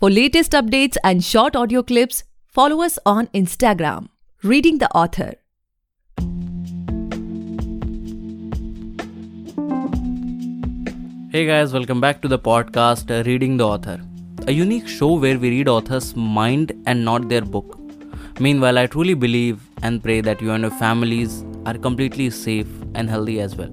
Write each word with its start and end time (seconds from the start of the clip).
For 0.00 0.10
latest 0.10 0.50
updates 0.50 0.96
and 1.04 1.22
short 1.22 1.54
audio 1.54 1.80
clips, 1.80 2.24
follow 2.48 2.82
us 2.82 2.98
on 3.06 3.28
Instagram, 3.28 4.08
Reading 4.42 4.78
the 4.78 4.90
Author. 4.90 5.34
Hey 11.30 11.46
guys, 11.46 11.72
welcome 11.72 12.00
back 12.00 12.20
to 12.22 12.28
the 12.28 12.40
podcast 12.40 13.24
Reading 13.24 13.56
the 13.56 13.68
Author, 13.68 14.00
a 14.48 14.52
unique 14.52 14.88
show 14.88 15.12
where 15.12 15.38
we 15.38 15.50
read 15.50 15.68
authors' 15.68 16.16
mind 16.16 16.72
and 16.86 17.04
not 17.04 17.28
their 17.28 17.42
book. 17.42 17.78
Meanwhile, 18.40 18.78
I 18.78 18.88
truly 18.88 19.14
believe 19.14 19.60
and 19.84 20.02
pray 20.02 20.20
that 20.22 20.42
you 20.42 20.50
and 20.50 20.62
your 20.62 20.72
families 20.72 21.44
are 21.66 21.74
completely 21.74 22.30
safe 22.30 22.66
and 22.96 23.08
healthy 23.08 23.40
as 23.40 23.54
well. 23.54 23.70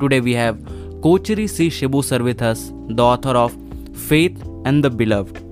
Today 0.00 0.20
we 0.20 0.32
have 0.32 0.56
Kochery 1.02 1.46
C. 1.48 1.68
Shibu 1.68 2.02
sir 2.02 2.22
with 2.22 2.40
us, 2.40 2.72
the 2.88 3.04
author 3.04 3.36
of 3.36 3.54
Faith 3.92 4.42
and 4.64 4.82
the 4.82 4.88
Beloved. 4.88 5.44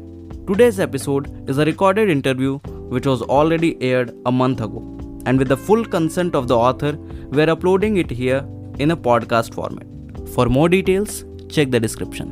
Today's 0.48 0.78
episode 0.78 1.50
is 1.50 1.59
a 1.59 1.64
recorded 1.64 2.09
interview 2.09 2.59
which 2.95 3.04
was 3.04 3.20
already 3.20 3.77
aired 3.82 4.16
a 4.27 4.30
month 4.30 4.60
ago, 4.60 4.80
and 5.27 5.41
with 5.41 5.48
the 5.48 5.56
full 5.56 5.84
consent 5.84 6.37
of 6.37 6.46
the 6.46 6.56
author, 6.56 6.92
we 7.30 7.42
are 7.42 7.50
uploading 7.50 7.96
it 7.96 8.09
here 8.09 8.46
in 8.78 8.92
a 8.92 8.96
podcast 8.96 9.54
format. 9.54 9.88
For 10.34 10.46
more 10.46 10.68
details, 10.68 11.24
check 11.48 11.73
the 11.73 11.80
description. 11.80 12.28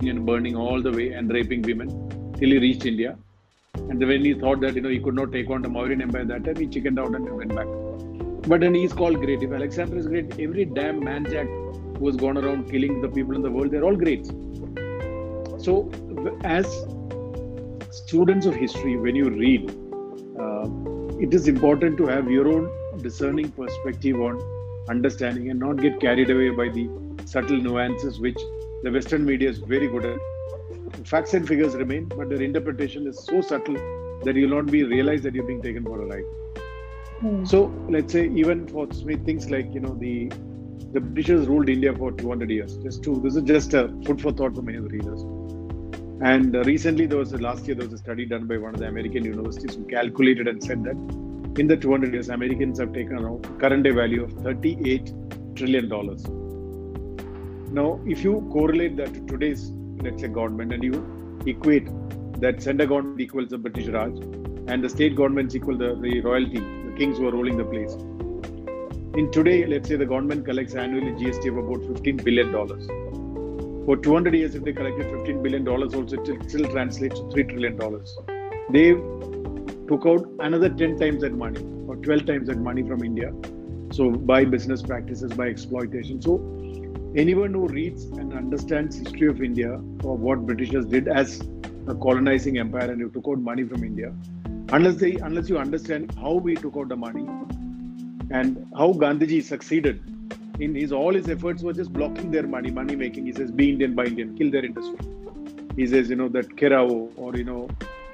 and 0.00 0.24
burning 0.24 0.56
all 0.56 0.80
the 0.80 0.92
way 0.92 1.12
and 1.12 1.30
raping 1.30 1.60
women 1.60 1.90
till 2.38 2.50
he 2.50 2.58
reached 2.58 2.86
India. 2.86 3.18
And 3.74 4.00
when 4.00 4.24
he 4.24 4.32
thought 4.32 4.60
that 4.60 4.74
you 4.74 4.80
know 4.80 4.88
he 4.88 4.98
could 4.98 5.14
not 5.14 5.32
take 5.32 5.50
on 5.50 5.60
the 5.60 5.68
Mauryan 5.68 6.00
Empire 6.00 6.24
that 6.24 6.44
time, 6.46 6.56
he 6.56 6.66
chickened 6.66 6.98
out 6.98 7.14
and 7.14 7.30
went 7.36 7.54
back. 7.54 7.66
But 8.48 8.60
then 8.60 8.74
he's 8.74 8.94
called 8.94 9.16
great. 9.16 9.42
If 9.42 9.52
Alexander 9.52 9.98
is 9.98 10.06
great, 10.06 10.40
every 10.40 10.64
damn 10.64 11.04
man 11.04 11.26
jack 11.26 11.48
who 11.98 12.06
has 12.06 12.16
gone 12.16 12.38
around 12.38 12.70
killing 12.70 13.02
the 13.02 13.08
people 13.08 13.34
in 13.34 13.42
the 13.42 13.50
world, 13.50 13.70
they're 13.72 13.84
all 13.84 13.96
great. 13.96 14.26
So, 15.58 15.90
as 16.44 16.66
students 17.90 18.46
of 18.46 18.54
history, 18.54 18.96
when 18.96 19.14
you 19.16 19.30
read, 19.30 19.70
uh, 20.38 20.68
it 21.20 21.34
is 21.34 21.48
important 21.48 21.96
to 21.98 22.06
have 22.06 22.30
your 22.30 22.48
own 22.48 22.70
discerning 23.02 23.50
perspective 23.50 24.20
on 24.20 24.40
understanding 24.88 25.50
and 25.50 25.58
not 25.58 25.80
get 25.80 26.00
carried 26.00 26.30
away 26.30 26.50
by 26.50 26.68
the 26.68 26.88
subtle 27.24 27.56
nuances 27.56 28.20
which 28.20 28.38
the 28.82 28.90
Western 28.90 29.24
media 29.24 29.48
is 29.48 29.58
very 29.58 29.88
good 29.88 30.04
at. 30.04 31.06
Facts 31.06 31.34
and 31.34 31.46
figures 31.46 31.74
remain, 31.74 32.04
but 32.06 32.28
their 32.28 32.42
interpretation 32.42 33.06
is 33.06 33.24
so 33.24 33.40
subtle 33.40 33.74
that 34.24 34.34
you'll 34.34 34.50
not 34.50 34.66
be 34.66 34.82
realized 34.84 35.22
that 35.24 35.34
you're 35.34 35.46
being 35.46 35.62
taken 35.62 35.84
for 35.84 36.02
a 36.02 36.06
ride. 36.06 37.46
So 37.46 37.72
let's 37.88 38.12
say 38.12 38.28
even 38.28 38.66
for 38.68 38.86
me, 39.04 39.16
things 39.16 39.50
like 39.50 39.72
you 39.72 39.80
know 39.80 39.94
the 39.94 40.30
the 40.92 41.00
Britishers 41.00 41.46
ruled 41.46 41.68
India 41.68 41.92
for 41.92 42.12
200 42.12 42.50
years. 42.50 42.76
Just 42.78 43.02
to 43.04 43.20
this 43.20 43.36
is 43.36 43.42
just 43.42 43.74
a 43.74 43.88
food 44.04 44.20
for 44.20 44.32
thought 44.32 44.54
for 44.54 44.62
many 44.62 44.78
of 44.78 44.84
the 44.84 44.90
readers. 44.90 45.22
And 46.22 46.56
uh, 46.56 46.62
recently 46.64 47.06
there 47.06 47.18
was 47.18 47.32
a, 47.34 47.38
last 47.38 47.66
year 47.66 47.74
there 47.74 47.86
was 47.86 47.92
a 47.92 47.98
study 47.98 48.24
done 48.24 48.46
by 48.46 48.56
one 48.56 48.74
of 48.74 48.80
the 48.80 48.88
American 48.88 49.24
universities 49.24 49.74
who 49.74 49.84
calculated 49.84 50.48
and 50.48 50.62
said 50.62 50.82
that 50.84 50.96
in 51.60 51.66
the 51.66 51.76
200 51.76 52.12
years 52.12 52.30
Americans 52.30 52.78
have 52.78 52.92
taken 52.94 53.18
around 53.18 53.44
current 53.60 53.84
day 53.84 53.90
value 53.90 54.24
of 54.24 54.32
38 54.42 55.12
trillion 55.54 55.88
dollars. 55.88 56.24
Now, 57.70 58.00
if 58.06 58.24
you 58.24 58.48
correlate 58.50 58.96
that 58.96 59.12
to 59.12 59.26
today's, 59.26 59.70
let's 60.02 60.22
say, 60.22 60.28
government 60.28 60.72
and 60.72 60.82
you 60.82 61.42
equate 61.46 61.88
that 62.40 62.62
center 62.62 62.86
government 62.86 63.20
equals 63.20 63.50
the 63.50 63.58
British 63.58 63.88
Raj 63.88 64.12
and 64.68 64.82
the 64.82 64.88
state 64.88 65.16
governments 65.16 65.54
equal 65.54 65.76
the, 65.76 65.96
the 66.00 66.20
royalty, 66.20 66.60
the 66.60 66.94
kings 66.96 67.18
who 67.18 67.28
are 67.28 67.32
ruling 67.32 67.58
the 67.58 67.64
place. 67.64 67.92
In 69.18 69.30
today, 69.30 69.66
let's 69.66 69.88
say 69.88 69.96
the 69.96 70.06
government 70.06 70.46
collects 70.46 70.74
annually 70.74 71.12
GST 71.12 71.48
of 71.48 71.58
about 71.58 71.80
$15 71.80 72.24
billion. 72.24 73.05
For 73.86 73.96
200 73.96 74.34
years, 74.34 74.56
if 74.56 74.64
they 74.64 74.72
collected 74.72 75.06
$15 75.06 75.44
billion, 75.44 75.68
also 75.68 76.02
it 76.02 76.50
still 76.50 76.68
translates 76.72 77.20
to 77.20 77.26
$3 77.26 77.48
trillion. 77.48 77.78
They 78.72 78.94
took 79.86 80.04
out 80.04 80.28
another 80.40 80.68
10 80.68 80.98
times 80.98 81.20
that 81.20 81.34
money 81.34 81.64
or 81.86 81.94
12 81.94 82.26
times 82.26 82.48
that 82.48 82.58
money 82.58 82.82
from 82.82 83.04
India. 83.04 83.32
So, 83.92 84.10
by 84.10 84.44
business 84.44 84.82
practices, 84.82 85.32
by 85.34 85.46
exploitation. 85.46 86.20
So, 86.20 86.40
anyone 87.14 87.54
who 87.54 87.68
reads 87.68 88.06
and 88.06 88.32
understands 88.32 88.98
history 88.98 89.28
of 89.28 89.40
India 89.40 89.74
or 90.02 90.16
what 90.16 90.44
Britishers 90.44 90.86
did 90.86 91.06
as 91.06 91.40
a 91.86 91.94
colonizing 91.94 92.58
empire 92.58 92.90
and 92.90 92.98
you 92.98 93.08
took 93.08 93.28
out 93.28 93.38
money 93.38 93.62
from 93.62 93.84
India, 93.84 94.12
unless 94.72 94.96
they 94.96 95.12
unless 95.22 95.48
you 95.48 95.58
understand 95.58 96.12
how 96.16 96.32
we 96.32 96.56
took 96.56 96.76
out 96.76 96.88
the 96.88 96.96
money 96.96 97.24
and 98.32 98.66
how 98.76 98.92
Gandhiji 98.92 99.44
succeeded 99.44 100.02
in 100.58 100.74
his 100.74 100.92
all 100.92 101.14
his 101.14 101.28
efforts 101.28 101.62
were 101.62 101.72
just 101.72 101.92
blocking 101.92 102.30
their 102.30 102.46
money, 102.46 102.70
money 102.70 102.96
making. 102.96 103.26
He 103.26 103.32
says, 103.32 103.50
be 103.50 103.70
Indian, 103.70 103.94
buy 103.94 104.06
Indian, 104.06 104.36
kill 104.36 104.50
their 104.50 104.64
industry. 104.64 104.98
He 105.76 105.86
says, 105.86 106.08
you 106.08 106.16
know, 106.16 106.28
that 106.28 106.48
gherao 106.56 107.12
or 107.16 107.36
you 107.36 107.44
know, 107.44 107.68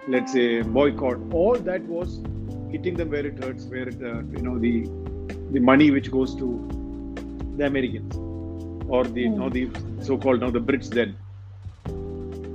let's 0.08 0.32
say 0.32 0.62
boycott, 0.62 1.18
all 1.32 1.56
that 1.56 1.82
was 1.82 2.20
hitting 2.70 2.94
them 2.96 3.10
where 3.10 3.24
it 3.26 3.42
hurts, 3.42 3.64
where 3.66 3.88
it, 3.88 4.02
uh, 4.02 4.22
you 4.36 4.42
know 4.42 4.58
the 4.58 4.88
the 5.52 5.60
money 5.60 5.90
which 5.90 6.10
goes 6.10 6.34
to 6.34 6.48
the 7.56 7.66
Americans 7.66 8.16
or 8.88 9.04
the 9.04 9.28
now 9.28 9.48
the 9.48 9.68
so-called 10.00 10.40
now 10.40 10.50
the 10.50 10.60
Brits 10.60 10.88
then. 10.88 11.16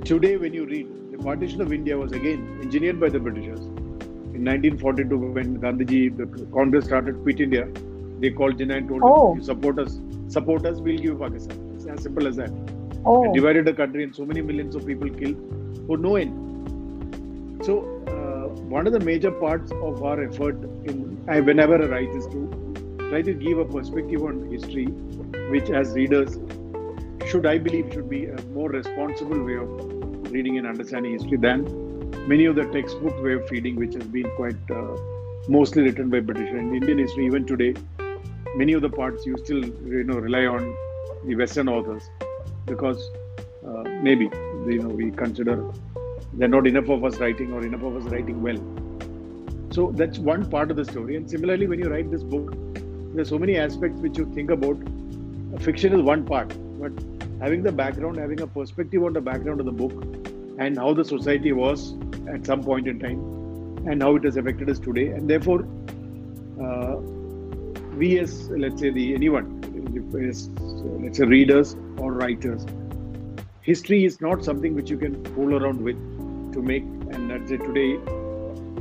Today, 0.04 0.36
when 0.36 0.52
you 0.52 0.66
read 0.66 0.88
the 1.12 1.18
partition 1.18 1.60
of 1.60 1.72
India 1.72 1.96
was 1.96 2.12
again 2.12 2.58
engineered 2.62 3.00
by 3.00 3.08
the 3.08 3.18
Britishers 3.18 3.60
in 3.60 4.44
1942 4.44 5.18
when 5.18 5.60
Gandhiji 5.60 6.16
the 6.16 6.26
Congress 6.52 6.84
started 6.84 7.22
quit 7.22 7.40
India. 7.40 7.68
They 8.20 8.30
called 8.30 8.58
Jinnah 8.58 8.78
and 8.78 8.88
told 8.88 9.02
Oh. 9.08 9.14
them, 9.28 9.38
"You 9.40 9.44
support 9.48 9.78
us, 9.84 9.98
support 10.36 10.66
us, 10.70 10.80
we'll 10.86 10.96
give 11.04 11.10
you 11.12 11.16
Pakistan." 11.24 11.58
It's 11.74 11.86
as 11.96 12.02
simple 12.08 12.26
as 12.32 12.36
that. 12.42 12.52
Oh, 13.04 13.18
They 13.24 13.32
divided 13.40 13.64
the 13.70 13.74
country 13.80 14.04
and 14.04 14.14
so 14.20 14.26
many 14.30 14.42
millions 14.50 14.74
of 14.80 14.86
people 14.92 15.10
killed 15.20 15.36
for 15.86 15.96
no 16.06 16.16
end. 16.16 17.64
So 17.68 17.76
uh, 18.14 18.48
one 18.76 18.86
of 18.86 18.92
the 18.92 19.00
major 19.00 19.30
parts 19.30 19.72
of 19.90 20.02
our 20.02 20.22
effort 20.24 20.56
in 20.92 21.04
I, 21.28 21.40
whenever 21.40 21.76
I 21.82 21.86
write 21.92 22.14
is 22.22 22.26
to 22.34 22.40
try 23.10 23.20
to 23.22 23.32
give 23.44 23.58
a 23.58 23.64
perspective 23.64 24.22
on 24.30 24.40
history, 24.50 24.86
which 25.54 25.70
as 25.70 25.92
readers 26.00 26.38
should 27.30 27.46
I 27.46 27.58
believe 27.58 27.92
should 27.92 28.08
be 28.10 28.20
a 28.26 28.40
more 28.54 28.68
responsible 28.70 29.42
way 29.44 29.56
of 29.56 30.32
reading 30.32 30.58
and 30.58 30.66
understanding 30.66 31.12
history 31.12 31.38
than 31.46 31.64
many 32.32 32.44
of 32.46 32.54
the 32.56 32.64
textbook 32.76 33.22
way 33.22 33.34
of 33.34 33.46
feeding, 33.48 33.76
which 33.76 33.94
has 33.94 34.04
been 34.18 34.28
quite 34.36 34.70
uh, 34.70 34.96
mostly 35.48 35.82
written 35.82 36.10
by 36.10 36.20
British 36.20 36.50
and 36.50 36.74
Indian 36.74 36.98
history. 36.98 37.26
Even 37.26 37.46
today, 37.46 37.74
many 38.60 38.72
of 38.78 38.82
the 38.82 38.90
parts 39.00 39.26
you 39.26 39.36
still 39.44 39.64
you 39.64 40.04
know 40.04 40.18
rely 40.28 40.44
on 40.46 40.64
the 41.26 41.34
Western 41.40 41.68
authors 41.68 42.10
because 42.66 43.10
uh, 43.66 43.84
maybe 44.08 44.24
you 44.74 44.80
know 44.82 44.94
we 45.00 45.10
consider 45.10 45.56
there 46.34 46.46
are 46.46 46.54
not 46.54 46.66
enough 46.66 46.88
of 46.88 47.04
us 47.04 47.18
writing 47.18 47.52
or 47.52 47.64
enough 47.64 47.82
of 47.82 47.96
us 47.96 48.04
writing 48.12 48.42
well. 48.42 48.60
So 49.70 49.90
that's 50.00 50.18
one 50.18 50.48
part 50.50 50.70
of 50.70 50.76
the 50.76 50.84
story. 50.84 51.16
And 51.16 51.30
similarly, 51.30 51.66
when 51.66 51.78
you 51.78 51.88
write 51.88 52.10
this 52.10 52.22
book, 52.22 52.54
there's 53.14 53.28
so 53.28 53.38
many 53.38 53.56
aspects 53.56 54.00
which 54.00 54.18
you 54.18 54.26
think 54.34 54.50
about. 54.50 54.76
Fiction 55.60 55.92
is 55.98 56.02
one 56.02 56.24
part, 56.26 56.52
but 56.80 56.92
having 57.40 57.62
the 57.62 57.72
background, 57.72 58.18
having 58.18 58.40
a 58.40 58.46
perspective 58.46 59.02
on 59.02 59.12
the 59.12 59.20
background 59.20 59.60
of 59.60 59.66
the 59.66 59.72
book, 59.72 59.92
and 60.58 60.76
how 60.76 60.92
the 60.92 61.04
society 61.04 61.52
was 61.52 61.94
at 62.28 62.44
some 62.44 62.62
point 62.62 62.88
in 62.88 62.98
time, 62.98 63.20
and 63.86 64.02
how 64.02 64.16
it 64.16 64.24
has 64.24 64.36
affected 64.36 64.68
us 64.68 64.78
today, 64.78 65.08
and 65.08 65.30
therefore, 65.30 65.60
uh, 66.62 66.96
we 67.98 68.18
as 68.20 68.48
let's 68.50 68.80
say 68.80 68.90
the 68.90 69.14
anyone, 69.14 69.46
as, 70.28 70.48
let's 71.04 71.18
say 71.18 71.24
readers 71.24 71.74
or 71.98 72.12
writers, 72.12 72.64
history 73.62 74.04
is 74.04 74.20
not 74.20 74.44
something 74.44 74.74
which 74.74 74.90
you 74.90 74.96
can 74.96 75.22
fool 75.34 75.54
around 75.56 75.82
with 75.82 75.96
to 76.52 76.62
make. 76.62 76.84
And 77.12 77.28
let's 77.28 77.48
say 77.50 77.56
today, 77.56 77.98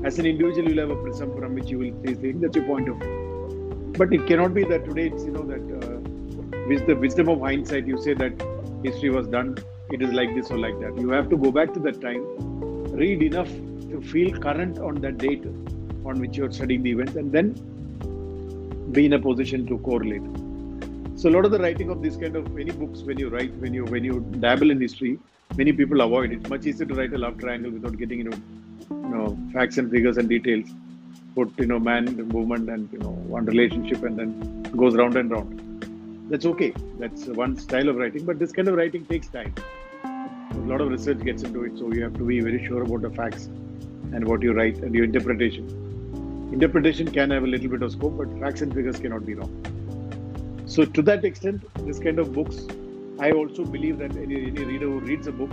as 0.03 0.19
an 0.19 0.25
individual, 0.25 0.69
you'll 0.69 0.87
have 0.87 0.91
a 0.97 1.01
prism 1.01 1.35
from 1.37 1.55
which 1.55 1.69
you 1.69 1.79
will 1.79 1.93
see 2.05 2.13
things. 2.13 2.41
That's 2.41 2.55
your 2.55 2.65
point 2.65 2.89
of 2.89 2.97
view. 2.97 3.93
But 3.97 4.13
it 4.13 4.27
cannot 4.27 4.53
be 4.53 4.63
that 4.65 4.85
today 4.85 5.07
it's 5.07 5.23
you 5.23 5.31
know 5.31 5.45
that 5.53 5.65
uh, 5.77 5.99
with 6.67 6.85
the 6.85 6.95
wisdom 6.95 7.29
of 7.29 7.39
hindsight, 7.41 7.87
you 7.87 8.01
say 8.01 8.13
that 8.13 8.43
history 8.83 9.09
was 9.09 9.27
done. 9.27 9.57
It 9.89 10.01
is 10.01 10.11
like 10.11 10.35
this 10.35 10.51
or 10.51 10.59
like 10.59 10.79
that. 10.81 10.99
You 10.99 11.09
have 11.09 11.29
to 11.29 11.37
go 11.37 11.51
back 11.51 11.73
to 11.73 11.79
that 11.87 11.99
time, 12.01 12.21
read 13.03 13.23
enough 13.23 13.49
to 13.89 14.01
feel 14.01 14.37
current 14.37 14.77
on 14.77 14.95
that 14.95 15.17
date 15.17 15.45
on 16.05 16.19
which 16.19 16.37
you're 16.37 16.51
studying 16.51 16.83
the 16.83 16.91
events, 16.91 17.15
and 17.15 17.31
then 17.31 17.55
be 18.97 19.05
in 19.05 19.13
a 19.13 19.19
position 19.29 19.65
to 19.71 19.77
correlate. 19.87 20.27
So 21.19 21.29
a 21.29 21.33
lot 21.35 21.45
of 21.45 21.51
the 21.51 21.59
writing 21.63 21.89
of 21.93 22.01
this 22.01 22.15
kind 22.23 22.35
of 22.39 22.51
many 22.59 22.71
books, 22.71 23.01
when 23.01 23.19
you 23.23 23.29
write, 23.29 23.53
when 23.63 23.73
you 23.77 23.85
when 23.93 24.03
you 24.09 24.15
dabble 24.45 24.71
in 24.73 24.81
history, 24.85 25.13
many 25.61 25.73
people 25.79 26.01
avoid. 26.01 26.35
It's 26.35 26.49
much 26.53 26.67
easier 26.71 26.87
to 26.91 26.97
write 26.99 27.13
a 27.19 27.21
love 27.23 27.37
triangle 27.43 27.71
without 27.77 27.97
getting 28.01 28.19
you 28.19 28.27
know, 28.29 28.37
you 28.91 29.13
know 29.15 29.37
facts 29.53 29.79
and 29.83 29.89
figures 29.95 30.17
and 30.17 30.29
details. 30.35 30.75
Put 31.37 31.63
you 31.63 31.67
know 31.71 31.79
man, 31.87 32.05
woman, 32.29 32.69
and 32.75 32.93
you 32.97 32.99
know 33.05 33.15
one 33.37 33.49
relationship, 33.53 34.03
and 34.09 34.21
then 34.21 34.31
goes 34.83 34.99
round 35.01 35.17
and 35.23 35.31
round. 35.37 35.63
That's 36.29 36.51
okay. 36.53 36.71
That's 36.99 37.25
one 37.41 37.57
style 37.65 37.89
of 37.89 38.03
writing. 38.03 38.29
But 38.29 38.39
this 38.45 38.55
kind 38.59 38.67
of 38.67 38.75
writing 38.83 39.05
takes 39.15 39.33
time. 39.39 39.55
A 40.03 40.69
lot 40.73 40.81
of 40.85 40.95
research 40.95 41.27
gets 41.31 41.43
into 41.49 41.65
it, 41.69 41.77
so 41.81 41.91
you 41.97 42.03
have 42.03 42.15
to 42.21 42.29
be 42.31 42.39
very 42.51 42.63
sure 42.67 42.83
about 42.83 43.03
the 43.09 43.11
facts 43.21 43.45
and 44.13 44.27
what 44.31 44.41
you 44.49 44.53
write 44.61 44.77
and 44.87 44.95
your 45.01 45.05
interpretation. 45.11 45.86
Interpretation 46.57 47.11
can 47.11 47.29
have 47.29 47.43
a 47.43 47.47
little 47.47 47.69
bit 47.69 47.83
of 47.83 47.91
scope, 47.91 48.17
but 48.17 48.27
facts 48.39 48.61
and 48.61 48.73
figures 48.73 48.99
cannot 48.99 49.25
be 49.25 49.35
wrong. 49.35 49.51
So, 50.65 50.85
to 50.85 51.01
that 51.03 51.23
extent, 51.23 51.63
this 51.85 51.99
kind 51.99 52.17
of 52.19 52.33
books, 52.33 52.65
I 53.19 53.31
also 53.31 53.63
believe 53.63 53.99
that 53.99 54.15
any, 54.17 54.37
any 54.47 54.63
reader 54.65 54.87
who 54.87 54.99
reads 54.99 55.27
a 55.27 55.31
book 55.31 55.51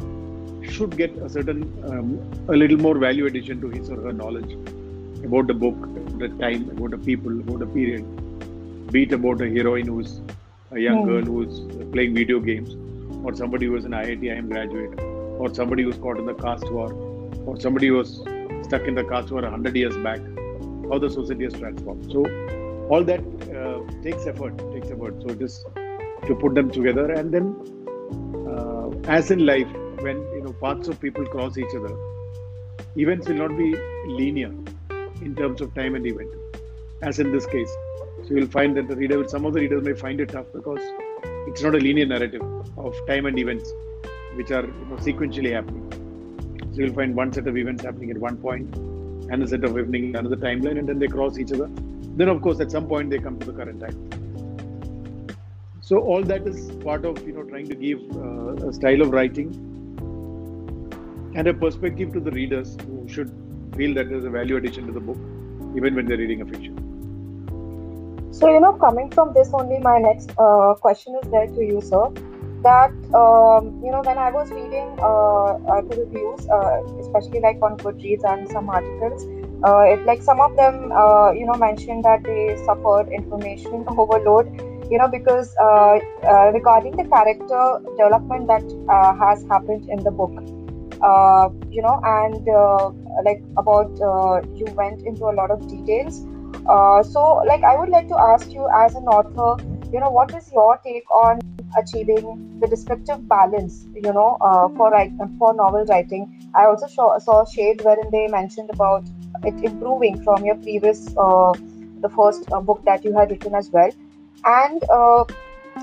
should 0.62 0.96
get 0.96 1.16
a 1.18 1.28
certain 1.28 1.62
um, 1.84 2.08
a 2.48 2.56
little 2.56 2.78
more 2.78 2.96
value 2.98 3.26
addition 3.26 3.60
to 3.60 3.68
his 3.68 3.90
or 3.90 4.00
her 4.00 4.12
knowledge 4.14 4.52
about 5.24 5.46
the 5.46 5.54
book, 5.54 5.76
about 5.76 6.18
the 6.20 6.28
time, 6.44 6.70
about 6.70 6.92
the 6.92 6.98
people, 6.98 7.38
about 7.40 7.58
the 7.58 7.66
period. 7.66 8.06
Be 8.90 9.02
it 9.02 9.12
about 9.12 9.42
a 9.42 9.48
heroine 9.50 9.86
who's 9.86 10.20
a 10.70 10.78
young 10.80 11.02
Hmm. 11.02 11.08
girl 11.10 11.24
who's 11.24 11.60
playing 11.92 12.14
video 12.14 12.40
games, 12.40 12.76
or 13.24 13.34
somebody 13.34 13.66
who 13.66 13.76
is 13.76 13.84
an 13.84 13.92
IIT 13.92 14.26
IM 14.36 14.48
graduate, 14.48 14.98
or 15.38 15.52
somebody 15.54 15.82
who's 15.82 15.98
caught 15.98 16.18
in 16.18 16.24
the 16.24 16.34
caste 16.46 16.70
war, 16.72 16.90
or 17.46 17.60
somebody 17.60 17.88
who 17.88 17.96
was 18.02 18.14
stuck 18.68 18.88
in 18.92 18.94
the 18.94 19.04
caste 19.04 19.30
war 19.30 19.42
100 19.42 19.76
years 19.76 19.96
back, 19.98 20.20
how 20.90 20.98
the 20.98 21.10
society 21.10 21.44
has 21.44 21.54
transformed. 21.54 22.10
So, 22.12 22.24
all 22.88 23.04
that 23.04 23.20
uh, 23.60 24.02
takes 24.02 24.26
effort, 24.26 24.58
takes 24.72 24.90
effort. 24.90 25.22
So, 25.22 25.28
it 25.30 25.42
is 25.42 25.64
to 26.26 26.34
put 26.34 26.54
them 26.54 26.70
together, 26.70 27.10
and 27.12 27.32
then, 27.32 27.54
uh, 28.48 28.90
as 29.10 29.30
in 29.30 29.44
life, 29.46 29.70
when 30.00 30.16
you 30.34 30.42
know 30.44 30.52
paths 30.62 30.88
of 30.88 31.00
people 31.00 31.26
cross 31.26 31.58
each 31.58 31.74
other, 31.74 31.94
events 32.96 33.28
will 33.28 33.36
not 33.36 33.56
be 33.56 33.74
linear 34.06 34.52
in 35.22 35.34
terms 35.34 35.60
of 35.60 35.74
time 35.74 35.94
and 35.94 36.06
event, 36.06 36.30
as 37.02 37.18
in 37.18 37.32
this 37.32 37.46
case. 37.46 37.74
So 38.26 38.34
you'll 38.34 38.46
find 38.48 38.76
that 38.76 38.88
the 38.88 38.96
reader, 38.96 39.26
some 39.28 39.44
of 39.44 39.52
the 39.52 39.60
readers 39.60 39.82
may 39.84 39.94
find 39.94 40.20
it 40.20 40.30
tough 40.30 40.46
because 40.52 40.80
it's 41.46 41.62
not 41.62 41.74
a 41.74 41.78
linear 41.78 42.06
narrative 42.06 42.42
of 42.78 42.94
time 43.06 43.26
and 43.26 43.38
events 43.38 43.72
which 44.34 44.50
are 44.50 44.64
you 44.64 44.86
know, 44.88 44.96
sequentially 44.96 45.52
happening. 45.52 45.90
So 46.74 46.80
you'll 46.82 46.94
find 46.94 47.14
one 47.14 47.32
set 47.32 47.46
of 47.46 47.56
events 47.56 47.84
happening 47.84 48.10
at 48.10 48.18
one 48.18 48.36
point, 48.38 48.74
and 49.30 49.42
a 49.42 49.48
set 49.48 49.64
of 49.64 49.78
evening, 49.78 50.16
another 50.16 50.36
timeline, 50.36 50.78
and 50.78 50.88
then 50.88 50.98
they 50.98 51.08
cross 51.08 51.38
each 51.38 51.52
other. 51.52 51.68
Then, 52.16 52.28
of 52.28 52.42
course, 52.42 52.60
at 52.60 52.70
some 52.70 52.86
point 52.86 53.10
they 53.10 53.18
come 53.18 53.38
to 53.38 53.46
the 53.46 53.52
current 53.52 53.80
time. 53.80 53.96
So 55.80 55.98
all 55.98 56.22
that 56.22 56.46
is 56.46 56.70
part 56.82 57.04
of 57.04 57.26
you 57.26 57.34
know 57.34 57.42
trying 57.42 57.68
to 57.68 57.74
give 57.74 58.00
uh, 58.16 58.68
a 58.68 58.72
style 58.72 59.02
of 59.02 59.10
writing 59.10 59.48
and 61.34 61.48
a 61.48 61.52
perspective 61.52 62.12
to 62.12 62.20
the 62.20 62.30
readers 62.30 62.76
who 62.86 63.06
should 63.08 63.30
feel 63.76 63.94
that 63.94 64.08
there's 64.08 64.24
a 64.24 64.30
value 64.30 64.56
addition 64.56 64.86
to 64.86 64.92
the 64.92 65.00
book, 65.00 65.18
even 65.76 65.94
when 65.94 66.06
they're 66.06 66.16
reading 66.16 66.40
a 66.42 66.46
fiction. 66.46 66.74
So, 68.32 68.52
you 68.52 68.60
know, 68.60 68.72
coming 68.72 69.10
from 69.10 69.32
this 69.32 69.50
only, 69.52 69.78
my 69.78 69.98
next 69.98 70.30
uh, 70.38 70.74
question 70.74 71.18
is 71.22 71.30
there 71.30 71.46
to 71.46 71.60
you, 71.60 71.80
sir. 71.80 72.12
That, 72.64 72.92
um, 73.14 73.66
you 73.84 73.92
know, 73.92 74.00
when 74.04 74.16
I 74.16 74.30
was 74.30 74.50
reading 74.50 74.98
uh, 74.98 75.52
uh, 75.72 75.82
the 75.82 75.96
reviews, 76.02 76.48
uh, 76.48 76.82
especially 77.00 77.40
like 77.40 77.58
on 77.60 77.76
Goodreads 77.76 78.24
and 78.24 78.50
some 78.50 78.70
articles, 78.70 79.26
uh, 79.62 79.82
it, 79.92 80.04
like 80.06 80.22
some 80.22 80.40
of 80.40 80.56
them, 80.56 80.84
you 81.38 81.44
know, 81.44 81.54
mentioned 81.58 82.04
that 82.04 82.24
they 82.24 82.56
suffered 82.64 83.12
information 83.12 83.84
overload, 83.86 84.46
you 84.90 84.96
know, 84.96 85.08
because 85.08 85.54
regarding 86.54 86.96
the 86.96 87.04
character 87.04 87.80
development 87.98 88.46
that 88.46 88.64
has 89.20 89.44
happened 89.50 89.88
in 89.90 90.02
the 90.02 90.10
book. 90.10 90.32
You 91.70 91.82
know, 91.82 92.00
and 92.02 92.46
like 93.24 93.42
about 93.58 93.92
you 94.56 94.64
went 94.74 95.02
into 95.02 95.24
a 95.24 95.34
lot 95.36 95.50
of 95.50 95.68
details. 95.68 96.24
So, 97.12 97.42
like, 97.46 97.62
I 97.62 97.76
would 97.78 97.90
like 97.90 98.08
to 98.08 98.18
ask 98.18 98.50
you, 98.50 98.66
as 98.74 98.94
an 98.94 99.04
author, 99.04 99.62
you 99.94 100.00
know, 100.00 100.10
what 100.10 100.34
is 100.34 100.50
your 100.52 100.76
take 100.84 101.08
on 101.10 101.40
achieving 101.78 102.58
the 102.60 102.66
descriptive 102.66 103.28
balance, 103.28 103.86
you 103.94 104.12
know, 104.12 104.36
uh, 104.40 104.68
for 104.70 104.90
write, 104.90 105.12
for 105.38 105.54
novel 105.54 105.84
writing? 105.84 106.50
I 106.56 106.64
also 106.64 106.88
saw, 106.88 107.16
saw 107.18 107.44
shade 107.44 107.82
wherein 107.82 108.10
they 108.10 108.26
mentioned 108.26 108.70
about 108.70 109.04
it 109.44 109.54
improving 109.62 110.20
from 110.24 110.44
your 110.44 110.56
previous, 110.56 111.06
uh, 111.16 111.52
the 112.00 112.08
first 112.16 112.50
uh, 112.50 112.60
book 112.60 112.82
that 112.86 113.04
you 113.04 113.16
had 113.16 113.30
written 113.30 113.54
as 113.54 113.70
well, 113.70 113.90
and 114.44 114.82
uh, 114.90 115.24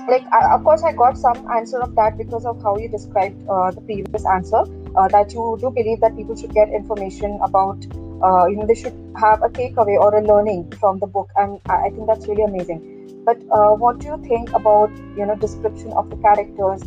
like, 0.08 0.24
I, 0.32 0.54
of 0.54 0.62
course, 0.62 0.82
I 0.82 0.92
got 0.92 1.16
some 1.16 1.50
answer 1.50 1.80
of 1.80 1.94
that 1.94 2.18
because 2.18 2.44
of 2.44 2.62
how 2.62 2.76
you 2.76 2.88
described 2.88 3.42
uh, 3.48 3.70
the 3.70 3.80
previous 3.80 4.26
answer. 4.26 4.64
Uh, 4.94 5.08
that 5.08 5.32
you 5.32 5.56
do 5.60 5.70
believe 5.70 6.00
that 6.00 6.14
people 6.16 6.36
should 6.36 6.52
get 6.52 6.68
information 6.68 7.38
about 7.42 7.78
uh, 8.22 8.46
you 8.46 8.56
know 8.56 8.66
they 8.66 8.74
should 8.74 8.94
have 9.16 9.42
a 9.42 9.48
takeaway 9.48 9.98
or 9.98 10.14
a 10.14 10.22
learning 10.22 10.70
from 10.80 10.98
the 11.00 11.06
book. 11.06 11.30
And 11.36 11.60
i, 11.68 11.88
think 11.90 12.06
that's 12.06 12.26
really 12.28 12.42
amazing. 12.42 12.80
But 13.24 13.38
uh, 13.50 13.72
what 13.74 14.00
do 14.00 14.08
you 14.08 14.18
think 14.28 14.52
about 14.52 14.90
you 15.16 15.24
know 15.26 15.36
description 15.36 15.92
of 15.92 16.10
the 16.10 16.16
characters 16.16 16.82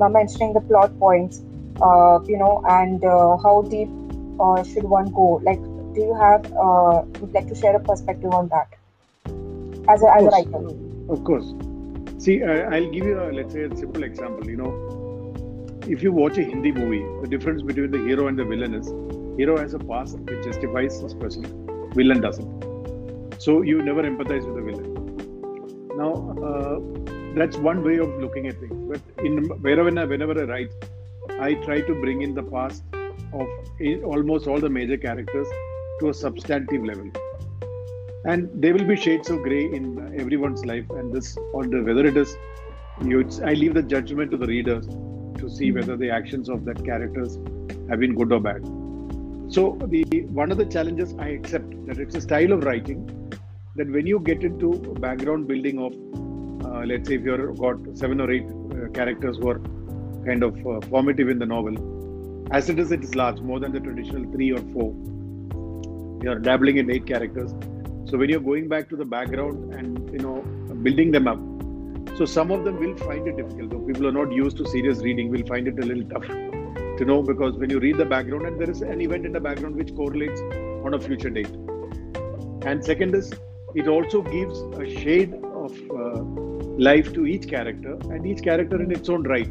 uh, 0.00 0.08
mentioning 0.08 0.54
the 0.54 0.60
plot 0.60 0.98
points 0.98 1.42
uh, 1.80 2.20
you 2.26 2.38
know 2.38 2.62
and 2.68 3.04
uh, 3.04 3.36
how 3.36 3.62
deep 3.70 3.88
uh, 4.40 4.62
should 4.64 4.84
one 4.84 5.12
go? 5.12 5.40
Like 5.44 5.60
do 5.94 6.00
you 6.00 6.14
have 6.14 6.46
uh, 6.52 7.02
would 7.20 7.32
like 7.34 7.48
to 7.48 7.54
share 7.54 7.76
a 7.76 7.80
perspective 7.80 8.32
on 8.32 8.48
that? 8.48 8.68
As 9.88 10.02
a, 10.02 10.14
as 10.14 10.24
a 10.24 10.30
writer. 10.30 10.68
Of 11.10 11.24
course. 11.24 11.52
See, 12.18 12.42
I- 12.42 12.76
I'll 12.76 12.90
give 12.90 13.04
you, 13.04 13.20
a, 13.20 13.32
let's 13.32 13.52
say, 13.52 13.64
a 13.64 13.76
simple 13.76 14.04
example. 14.04 14.48
You 14.48 14.56
know, 14.56 15.01
if 15.88 16.02
you 16.02 16.12
watch 16.12 16.38
a 16.38 16.42
Hindi 16.42 16.72
movie, 16.72 17.04
the 17.22 17.28
difference 17.28 17.62
between 17.62 17.90
the 17.90 17.98
hero 17.98 18.28
and 18.28 18.38
the 18.38 18.44
villain 18.44 18.74
is 18.74 18.88
hero 19.38 19.56
has 19.56 19.74
a 19.74 19.78
past 19.78 20.18
which 20.18 20.44
justifies 20.44 21.00
his 21.00 21.14
present, 21.14 21.46
villain 21.94 22.20
doesn't. 22.20 23.42
So 23.42 23.62
you 23.62 23.82
never 23.82 24.02
empathize 24.02 24.44
with 24.46 24.56
the 24.56 24.62
villain. 24.62 24.88
Now, 25.96 26.12
uh, 26.48 27.34
that's 27.34 27.56
one 27.56 27.82
way 27.82 27.98
of 27.98 28.08
looking 28.20 28.46
at 28.46 28.58
things. 28.60 28.74
But 28.88 29.24
in 29.24 29.44
wherever 29.60 29.90
whenever 30.06 30.40
I 30.40 30.44
write, 30.44 30.72
I 31.40 31.54
try 31.54 31.80
to 31.80 31.94
bring 31.94 32.22
in 32.22 32.34
the 32.34 32.42
past 32.42 32.84
of 33.32 33.48
almost 34.04 34.46
all 34.46 34.60
the 34.60 34.68
major 34.68 34.96
characters 34.96 35.48
to 36.00 36.10
a 36.10 36.14
substantive 36.14 36.84
level 36.84 37.10
and 38.24 38.48
there 38.54 38.72
will 38.72 38.84
be 38.84 38.94
shades 38.94 39.30
of 39.30 39.42
gray 39.42 39.64
in 39.64 40.14
everyone's 40.18 40.64
life 40.64 40.88
and 40.90 41.12
this 41.12 41.36
or 41.52 41.64
the 41.66 41.82
whether 41.82 42.06
it 42.06 42.16
is 42.16 42.36
you 43.04 43.20
i 43.44 43.52
leave 43.52 43.74
the 43.74 43.82
judgment 43.82 44.30
to 44.30 44.36
the 44.36 44.46
readers 44.46 44.86
to 45.42 45.50
see 45.50 45.70
whether 45.72 45.96
the 45.96 46.10
actions 46.10 46.48
of 46.48 46.64
that 46.64 46.84
characters 46.84 47.36
have 47.90 48.00
been 48.00 48.14
good 48.14 48.32
or 48.32 48.40
bad. 48.40 48.62
So 49.56 49.78
the 49.94 50.02
one 50.40 50.50
of 50.50 50.58
the 50.58 50.64
challenges 50.74 51.14
i 51.18 51.28
accept 51.38 51.72
that 51.86 51.98
it's 52.04 52.14
a 52.14 52.22
style 52.26 52.52
of 52.52 52.64
writing 52.64 53.00
that 53.76 53.90
when 53.96 54.06
you 54.06 54.20
get 54.28 54.44
into 54.50 54.70
background 55.06 55.48
building 55.48 55.82
of 55.86 55.92
uh, 56.66 56.84
let's 56.92 57.08
say 57.08 57.16
if 57.16 57.26
you've 57.30 57.58
got 57.58 57.76
seven 58.02 58.20
or 58.26 58.30
eight 58.36 58.46
uh, 58.46 58.88
characters 58.98 59.36
who 59.42 59.50
are 59.50 59.60
kind 60.28 60.42
of 60.48 60.66
uh, 60.66 60.80
formative 60.92 61.28
in 61.34 61.38
the 61.38 61.50
novel 61.54 61.76
as 62.58 62.68
it 62.68 62.78
is 62.78 62.92
it 62.92 63.04
is 63.04 63.14
large 63.14 63.40
more 63.40 63.58
than 63.60 63.72
the 63.72 63.80
traditional 63.80 64.30
three 64.32 64.52
or 64.52 64.62
four. 64.72 64.90
You're 66.22 66.38
dabbling 66.38 66.76
in 66.76 66.90
eight 66.90 67.06
characters. 67.06 67.52
So 68.08 68.18
when 68.18 68.28
you're 68.28 68.46
going 68.48 68.68
back 68.68 68.88
to 68.90 68.96
the 68.96 69.04
background 69.04 69.74
and 69.74 70.10
you 70.12 70.18
know 70.18 70.42
building 70.82 71.12
them 71.12 71.28
up, 71.28 71.38
so 72.16 72.24
some 72.26 72.50
of 72.50 72.64
them 72.64 72.78
will 72.78 72.96
find 72.96 73.26
it 73.26 73.36
difficult. 73.36 73.70
Though 73.70 73.80
people 73.80 74.06
are 74.06 74.12
not 74.12 74.32
used 74.32 74.56
to 74.58 74.66
serious 74.66 74.98
reading, 74.98 75.30
will 75.30 75.46
find 75.46 75.66
it 75.66 75.78
a 75.78 75.86
little 75.86 76.04
tough 76.04 76.26
to 76.26 77.04
know 77.04 77.22
because 77.22 77.56
when 77.56 77.70
you 77.70 77.80
read 77.80 77.96
the 77.96 78.04
background 78.04 78.46
and 78.46 78.60
there 78.60 78.70
is 78.70 78.82
an 78.82 79.00
event 79.00 79.24
in 79.24 79.32
the 79.32 79.40
background 79.40 79.76
which 79.76 79.94
correlates 79.94 80.40
on 80.84 80.94
a 80.94 81.00
future 81.00 81.30
date. 81.30 81.50
And 82.66 82.84
second 82.84 83.14
is 83.14 83.32
it 83.74 83.88
also 83.88 84.20
gives 84.22 84.60
a 84.78 85.00
shade 85.00 85.34
of 85.34 85.72
uh, 85.90 86.22
life 86.78 87.12
to 87.14 87.26
each 87.26 87.48
character 87.48 87.94
and 88.10 88.26
each 88.26 88.42
character 88.42 88.80
in 88.82 88.90
its 88.90 89.08
own 89.08 89.22
right. 89.22 89.50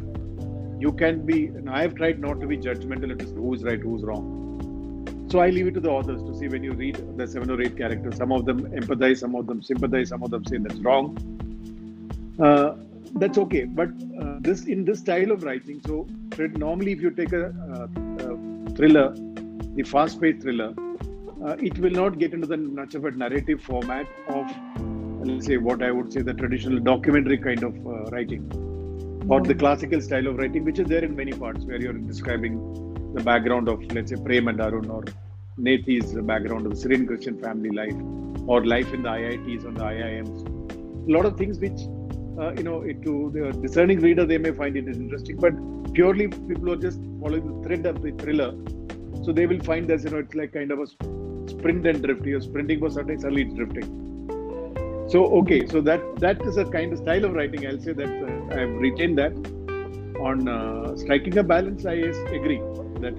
You 0.78 0.92
can 0.92 1.26
be, 1.26 1.46
and 1.46 1.68
I 1.68 1.82
have 1.82 1.94
tried 1.96 2.20
not 2.20 2.40
to 2.40 2.46
be 2.46 2.56
judgmental 2.56 3.20
as 3.20 3.30
to 3.32 3.36
who's 3.36 3.64
right, 3.64 3.80
who's 3.80 4.02
wrong. 4.02 5.28
So 5.30 5.40
I 5.40 5.50
leave 5.50 5.66
it 5.66 5.74
to 5.74 5.80
the 5.80 5.90
authors 5.90 6.22
to 6.22 6.36
see 6.38 6.48
when 6.48 6.62
you 6.62 6.72
read 6.72 7.16
the 7.16 7.26
seven 7.26 7.50
or 7.50 7.60
eight 7.60 7.76
characters. 7.76 8.16
Some 8.16 8.32
of 8.32 8.44
them 8.44 8.70
empathize, 8.72 9.18
some 9.18 9.34
of 9.34 9.46
them 9.46 9.62
sympathize, 9.62 10.10
some 10.10 10.22
of 10.22 10.30
them 10.30 10.44
say 10.44 10.58
that's 10.58 10.80
wrong. 10.80 11.16
Uh, 12.38 12.76
that's 13.14 13.38
okay. 13.38 13.64
But 13.64 13.88
uh, 14.20 14.36
this 14.40 14.64
in 14.64 14.84
this 14.84 15.00
style 15.00 15.30
of 15.30 15.42
writing, 15.42 15.80
so 15.86 16.06
normally 16.56 16.92
if 16.92 17.00
you 17.00 17.10
take 17.10 17.32
a, 17.32 17.46
uh, 17.46 17.86
a 17.86 18.70
thriller, 18.74 19.14
the 19.74 19.82
fast-paced 19.82 20.42
thriller, 20.42 20.74
uh, 21.44 21.56
it 21.58 21.78
will 21.78 21.90
not 21.90 22.18
get 22.18 22.32
into 22.32 22.46
the 22.46 22.56
much 22.56 22.94
of 22.94 23.04
a 23.04 23.10
narrative 23.10 23.60
format 23.60 24.06
of, 24.28 24.50
let's 25.26 25.46
say, 25.46 25.56
what 25.56 25.82
I 25.82 25.90
would 25.90 26.12
say 26.12 26.22
the 26.22 26.34
traditional 26.34 26.78
documentary 26.78 27.38
kind 27.38 27.62
of 27.62 27.74
uh, 27.86 28.04
writing, 28.10 28.50
or 29.28 29.40
the 29.40 29.54
classical 29.54 30.00
style 30.00 30.26
of 30.28 30.36
writing, 30.36 30.64
which 30.64 30.78
is 30.78 30.88
there 30.88 31.04
in 31.04 31.16
many 31.16 31.32
parts, 31.32 31.64
where 31.64 31.80
you're 31.80 31.92
describing 31.92 33.12
the 33.14 33.22
background 33.22 33.68
of, 33.68 33.82
let's 33.92 34.10
say, 34.10 34.16
Prem 34.16 34.48
and 34.48 34.60
Arun 34.60 34.88
or 34.88 35.04
Nethi's 35.58 36.14
background 36.22 36.66
of 36.66 36.78
Syrian 36.78 37.06
Christian 37.06 37.38
family 37.38 37.70
life 37.70 37.94
or 38.46 38.64
life 38.64 38.92
in 38.94 39.02
the 39.02 39.08
IITs 39.08 39.64
or 39.64 39.72
the 39.72 39.84
IIMs. 39.84 41.08
A 41.08 41.12
lot 41.12 41.26
of 41.26 41.36
things 41.36 41.58
which, 41.58 41.80
uh, 42.38 42.52
you 42.52 42.62
know, 42.62 42.82
it, 42.82 43.02
to 43.02 43.30
the 43.34 43.52
discerning 43.60 44.00
reader, 44.00 44.24
they 44.24 44.38
may 44.38 44.52
find 44.52 44.76
it 44.76 44.86
interesting, 44.86 45.36
but 45.36 45.52
purely 45.94 46.28
people 46.28 46.72
are 46.72 46.76
just 46.76 47.00
following 47.20 47.46
the 47.46 47.68
thread 47.68 47.86
of 47.86 48.02
the 48.02 48.12
thriller. 48.12 48.54
So 49.24 49.32
they 49.32 49.46
will 49.46 49.60
find 49.60 49.88
that, 49.88 50.02
you 50.02 50.10
know, 50.10 50.18
it's 50.18 50.34
like 50.34 50.52
kind 50.52 50.70
of 50.70 50.80
a 50.80 50.86
sprint 51.50 51.86
and 51.86 52.02
drift. 52.02 52.24
You're 52.24 52.40
sprinting 52.40 52.80
for 52.80 52.90
something, 52.90 53.20
suddenly 53.20 53.42
it's 53.42 53.54
drifting. 53.54 55.08
So, 55.08 55.26
okay, 55.40 55.66
so 55.66 55.80
that 55.82 56.00
that 56.20 56.40
is 56.42 56.56
a 56.56 56.64
kind 56.64 56.92
of 56.92 56.98
style 56.98 57.24
of 57.24 57.34
writing. 57.34 57.66
I'll 57.66 57.80
say 57.80 57.92
that 57.92 58.08
uh, 58.08 58.60
I've 58.60 58.74
retained 58.86 59.18
that. 59.18 59.32
On 60.20 60.48
uh, 60.48 60.96
striking 60.96 61.36
a 61.38 61.42
balance, 61.42 61.84
I 61.84 61.94
agree 61.94 62.60
that 63.00 63.14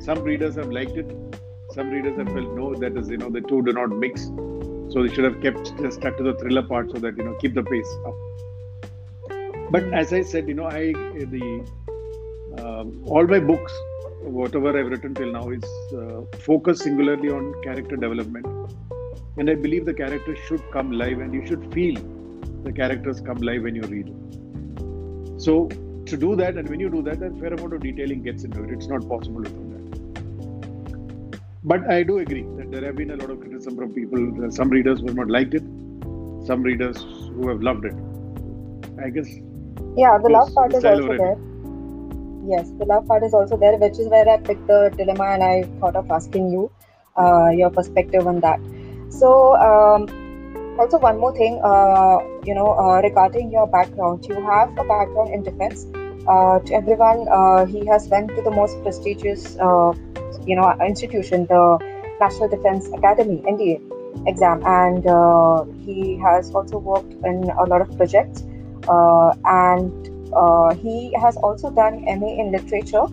some 0.00 0.22
readers 0.22 0.54
have 0.54 0.70
liked 0.70 0.96
it 0.96 1.14
some 1.70 1.90
readers 1.90 2.16
have 2.16 2.28
felt 2.28 2.50
no 2.58 2.74
that 2.74 2.96
is 2.96 3.10
you 3.10 3.18
know 3.18 3.28
the 3.28 3.40
two 3.42 3.62
do 3.62 3.72
not 3.72 3.90
mix 4.04 4.22
so 4.92 5.02
they 5.02 5.12
should 5.14 5.24
have 5.24 5.40
kept 5.42 5.72
just 5.80 5.98
stuck 6.00 6.16
to 6.16 6.22
the 6.22 6.34
thriller 6.40 6.62
part 6.62 6.90
so 6.90 6.98
that 6.98 7.16
you 7.18 7.24
know 7.24 7.34
keep 7.42 7.54
the 7.54 7.62
pace 7.62 7.92
up 8.06 8.14
but 9.70 9.84
as 9.92 10.12
i 10.12 10.22
said 10.22 10.48
you 10.48 10.54
know 10.54 10.68
i 10.80 10.92
the 11.36 11.44
um 12.62 13.02
all 13.06 13.26
my 13.26 13.40
books 13.52 13.72
whatever 14.22 14.78
I've 14.78 14.90
written 14.90 15.14
till 15.14 15.32
now 15.32 15.48
is 15.50 15.64
uh, 15.94 16.22
focused 16.38 16.82
singularly 16.82 17.30
on 17.30 17.54
character 17.62 17.96
development. 17.96 18.46
And 19.36 19.48
I 19.48 19.54
believe 19.54 19.84
the 19.84 19.94
characters 19.94 20.38
should 20.46 20.62
come 20.72 20.90
live 20.90 21.20
and 21.20 21.32
you 21.32 21.46
should 21.46 21.72
feel 21.72 21.94
the 22.64 22.72
characters 22.72 23.20
come 23.20 23.38
live 23.38 23.62
when 23.62 23.74
you 23.74 23.82
read. 23.82 24.12
So, 25.40 25.68
to 26.06 26.16
do 26.16 26.34
that, 26.36 26.56
and 26.56 26.68
when 26.68 26.80
you 26.80 26.90
do 26.90 27.02
that, 27.02 27.22
a 27.22 27.30
fair 27.38 27.52
amount 27.52 27.74
of 27.74 27.80
detailing 27.80 28.22
gets 28.22 28.42
into 28.44 28.64
it. 28.64 28.70
It's 28.70 28.88
not 28.88 29.06
possible 29.08 29.44
to 29.44 29.50
do 29.50 29.56
that. 29.56 31.40
But 31.62 31.88
I 31.90 32.02
do 32.02 32.18
agree 32.18 32.46
that 32.56 32.70
there 32.72 32.84
have 32.84 32.96
been 32.96 33.10
a 33.10 33.16
lot 33.16 33.30
of 33.30 33.40
criticism 33.40 33.76
from 33.76 33.92
people. 33.92 34.50
Some 34.50 34.70
readers 34.70 35.00
who 35.00 35.06
have 35.06 35.16
not 35.16 35.28
liked 35.28 35.54
it, 35.54 35.62
some 36.46 36.62
readers 36.62 36.96
who 37.02 37.48
have 37.48 37.62
loved 37.62 37.84
it. 37.84 37.94
I 39.00 39.10
guess. 39.10 39.28
Yeah, 39.98 40.16
the 40.16 40.28
love 40.28 40.54
part 40.54 40.74
is 40.74 40.84
also 40.84 41.12
there. 41.12 41.36
Yes, 42.46 42.70
the 42.78 42.84
love 42.86 43.06
part 43.08 43.24
is 43.24 43.34
also 43.34 43.56
there, 43.56 43.76
which 43.76 43.98
is 43.98 44.06
where 44.08 44.28
I 44.28 44.36
picked 44.36 44.66
the 44.68 44.92
dilemma 44.96 45.24
and 45.30 45.42
I 45.42 45.64
thought 45.80 45.96
of 45.96 46.08
asking 46.08 46.52
you 46.52 46.70
uh, 47.16 47.48
your 47.48 47.70
perspective 47.70 48.26
on 48.26 48.38
that. 48.40 48.60
So, 49.10 49.56
um, 49.56 50.06
also 50.78 50.98
one 50.98 51.18
more 51.18 51.34
thing, 51.34 51.60
uh, 51.64 52.18
you 52.44 52.54
know, 52.54 52.78
uh, 52.78 53.00
regarding 53.02 53.50
your 53.50 53.66
background, 53.66 54.24
you 54.28 54.36
have 54.46 54.70
a 54.78 54.84
background 54.84 55.34
in 55.34 55.42
defense. 55.42 55.86
Uh, 56.28 56.60
to 56.60 56.74
everyone, 56.74 57.26
uh, 57.28 57.66
he 57.66 57.84
has 57.86 58.06
went 58.08 58.28
to 58.36 58.42
the 58.42 58.52
most 58.52 58.80
prestigious, 58.84 59.56
uh, 59.58 59.92
you 60.46 60.54
know, 60.54 60.72
institution, 60.86 61.46
the 61.46 61.78
National 62.20 62.48
Defense 62.48 62.88
Academy 62.92 63.42
(NDA) 63.48 64.28
exam, 64.28 64.62
and 64.64 65.04
uh, 65.06 65.64
he 65.84 66.16
has 66.18 66.54
also 66.54 66.78
worked 66.78 67.12
in 67.24 67.50
a 67.50 67.64
lot 67.64 67.80
of 67.80 67.96
projects. 67.96 68.44
And 68.88 69.92
he 70.80 71.14
has 71.20 71.36
also 71.36 71.70
done 71.70 72.04
MA 72.04 72.34
in 72.42 72.52
literature. 72.52 73.06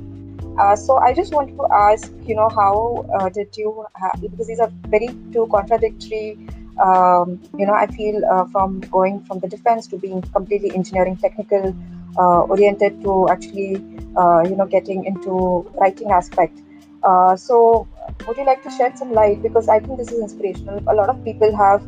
so 0.75 0.97
I 0.97 1.13
just 1.13 1.33
want 1.33 1.49
to 1.57 1.67
ask, 1.71 2.11
you 2.25 2.35
know, 2.35 2.49
how 2.49 3.29
did 3.33 3.55
you? 3.57 3.85
Have, 3.95 4.21
because 4.21 4.47
these 4.47 4.59
are 4.59 4.71
very 4.87 5.09
two 5.31 5.47
contradictory 5.51 6.37
um, 6.81 7.41
you 7.57 7.65
know, 7.65 7.73
I 7.73 7.87
feel 7.87 8.23
uh, 8.25 8.45
from 8.45 8.81
going 8.81 9.23
from 9.23 9.39
the 9.39 9.47
defense 9.47 9.87
to 9.87 9.97
being 9.97 10.21
completely 10.21 10.75
engineering 10.75 11.17
technical 11.17 11.75
uh, 12.17 12.41
oriented 12.41 13.01
to 13.03 13.29
actually, 13.29 13.75
uh, 14.17 14.43
you 14.43 14.55
know, 14.55 14.65
getting 14.65 15.05
into 15.05 15.69
writing 15.79 16.11
aspect. 16.11 16.59
Uh, 17.03 17.35
so, 17.35 17.87
would 18.27 18.37
you 18.37 18.45
like 18.45 18.63
to 18.63 18.71
shed 18.71 18.97
some 18.97 19.13
light? 19.13 19.41
Because 19.41 19.69
I 19.69 19.79
think 19.79 19.97
this 19.97 20.11
is 20.11 20.19
inspirational. 20.19 20.81
A 20.87 20.95
lot 20.95 21.09
of 21.09 21.23
people 21.23 21.55
have 21.55 21.81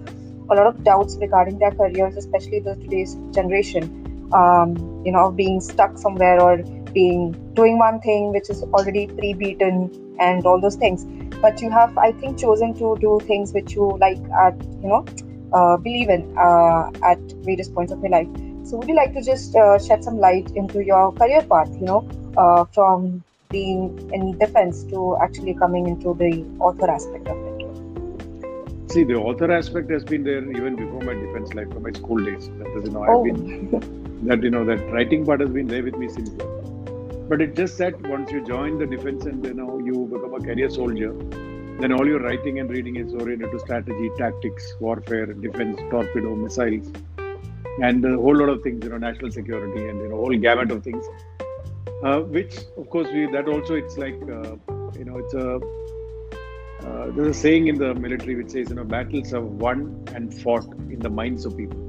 a 0.49 0.55
lot 0.55 0.67
of 0.67 0.83
doubts 0.83 1.17
regarding 1.19 1.59
their 1.59 1.71
careers, 1.71 2.15
especially 2.17 2.59
the 2.59 2.75
today's 2.75 3.15
generation. 3.31 4.03
Um, 4.33 5.03
you 5.05 5.11
know, 5.13 5.31
being 5.31 5.61
stuck 5.61 5.97
somewhere 5.97 6.41
or 6.41 6.57
being 6.93 7.31
doing 7.53 7.77
one 7.77 7.99
thing 8.01 8.31
which 8.33 8.49
is 8.49 8.63
already 8.63 9.07
pre-beaten 9.07 9.77
and 10.19 10.45
all 10.45 10.59
those 10.59 10.75
things 10.75 11.05
but 11.41 11.61
you 11.61 11.69
have 11.69 11.97
i 11.97 12.11
think 12.11 12.39
chosen 12.39 12.73
to 12.73 12.95
do 13.05 13.19
things 13.31 13.53
which 13.53 13.75
you 13.75 13.87
like 14.05 14.19
at 14.45 14.55
you 14.83 14.89
know 14.93 15.05
uh, 15.53 15.77
believe 15.77 16.09
in 16.09 16.23
uh, 16.37 16.91
at 17.03 17.19
various 17.49 17.69
points 17.69 17.91
of 17.91 17.99
your 18.01 18.11
life 18.11 18.27
so 18.63 18.77
would 18.77 18.87
you 18.87 18.95
like 18.95 19.13
to 19.13 19.21
just 19.21 19.55
uh, 19.55 19.77
shed 19.79 20.03
some 20.03 20.17
light 20.19 20.51
into 20.55 20.83
your 20.83 21.11
career 21.13 21.41
path 21.53 21.69
you 21.79 21.87
know 21.91 22.01
uh, 22.37 22.65
from 22.77 23.23
being 23.49 23.83
in 24.13 24.37
defense 24.37 24.83
to 24.83 25.17
actually 25.21 25.53
coming 25.53 25.87
into 25.87 26.13
the 26.23 26.31
author 26.59 26.89
aspect 26.89 27.27
of 27.27 27.37
it 27.37 27.56
see 28.87 29.03
the 29.03 29.15
author 29.15 29.51
aspect 29.51 29.89
has 29.91 30.03
been 30.03 30.23
there 30.23 30.43
even 30.51 30.75
before 30.75 31.01
my 31.01 31.13
defense 31.13 31.53
life 31.53 31.71
from 31.73 31.83
my 31.83 31.91
school 31.91 32.23
days 32.29 32.49
that 32.59 32.67
is 32.77 32.85
you 32.85 32.91
know 32.91 33.05
oh. 33.07 33.19
i've 33.19 33.25
been 33.25 34.27
that 34.27 34.43
you 34.43 34.49
know 34.49 34.65
that 34.65 34.79
writing 34.91 35.25
part 35.25 35.39
has 35.39 35.49
been 35.49 35.67
there 35.67 35.83
with 35.83 35.97
me 36.03 36.09
since 36.09 36.29
then 36.31 36.57
but 37.29 37.41
it's 37.41 37.57
just 37.57 37.77
that 37.79 37.99
once 38.07 38.31
you 38.31 38.41
join 38.45 38.77
the 38.79 38.85
defense 38.85 39.25
and 39.25 39.43
you 39.43 39.53
know 39.53 39.79
you 39.79 40.07
become 40.11 40.33
a 40.33 40.39
career 40.39 40.69
soldier, 40.69 41.13
then 41.79 41.91
all 41.91 42.07
your 42.07 42.21
writing 42.21 42.59
and 42.59 42.69
reading 42.69 42.95
is 42.95 43.13
oriented 43.13 43.51
to 43.51 43.59
strategy, 43.59 44.09
tactics, 44.17 44.75
warfare, 44.79 45.25
defense, 45.25 45.77
torpedo, 45.91 46.35
missiles, 46.35 46.89
and 47.81 48.05
a 48.05 48.15
whole 48.15 48.35
lot 48.35 48.47
of 48.47 48.63
things. 48.63 48.81
You 48.83 48.91
know, 48.91 48.97
national 48.97 49.31
security 49.31 49.89
and 49.89 49.99
you 49.99 50.07
know 50.07 50.15
whole 50.15 50.37
gamut 50.37 50.71
of 50.71 50.83
things. 50.85 51.05
Uh, 52.01 52.21
which 52.21 52.59
of 52.77 52.89
course 52.89 53.09
we 53.11 53.25
that 53.31 53.49
also 53.49 53.75
it's 53.75 53.97
like 53.97 54.21
uh, 54.37 54.55
you 54.97 55.03
know 55.03 55.17
it's 55.17 55.33
a 55.33 55.59
uh, 56.87 57.11
there's 57.11 57.35
a 57.35 57.39
saying 57.39 57.67
in 57.67 57.77
the 57.77 57.93
military 57.95 58.35
which 58.35 58.51
says 58.51 58.69
you 58.69 58.75
know 58.75 58.83
battles 58.83 59.33
are 59.33 59.41
won 59.41 59.79
and 60.15 60.33
fought 60.41 60.65
in 60.95 60.99
the 60.99 61.09
minds 61.09 61.45
of 61.45 61.57
people. 61.57 61.83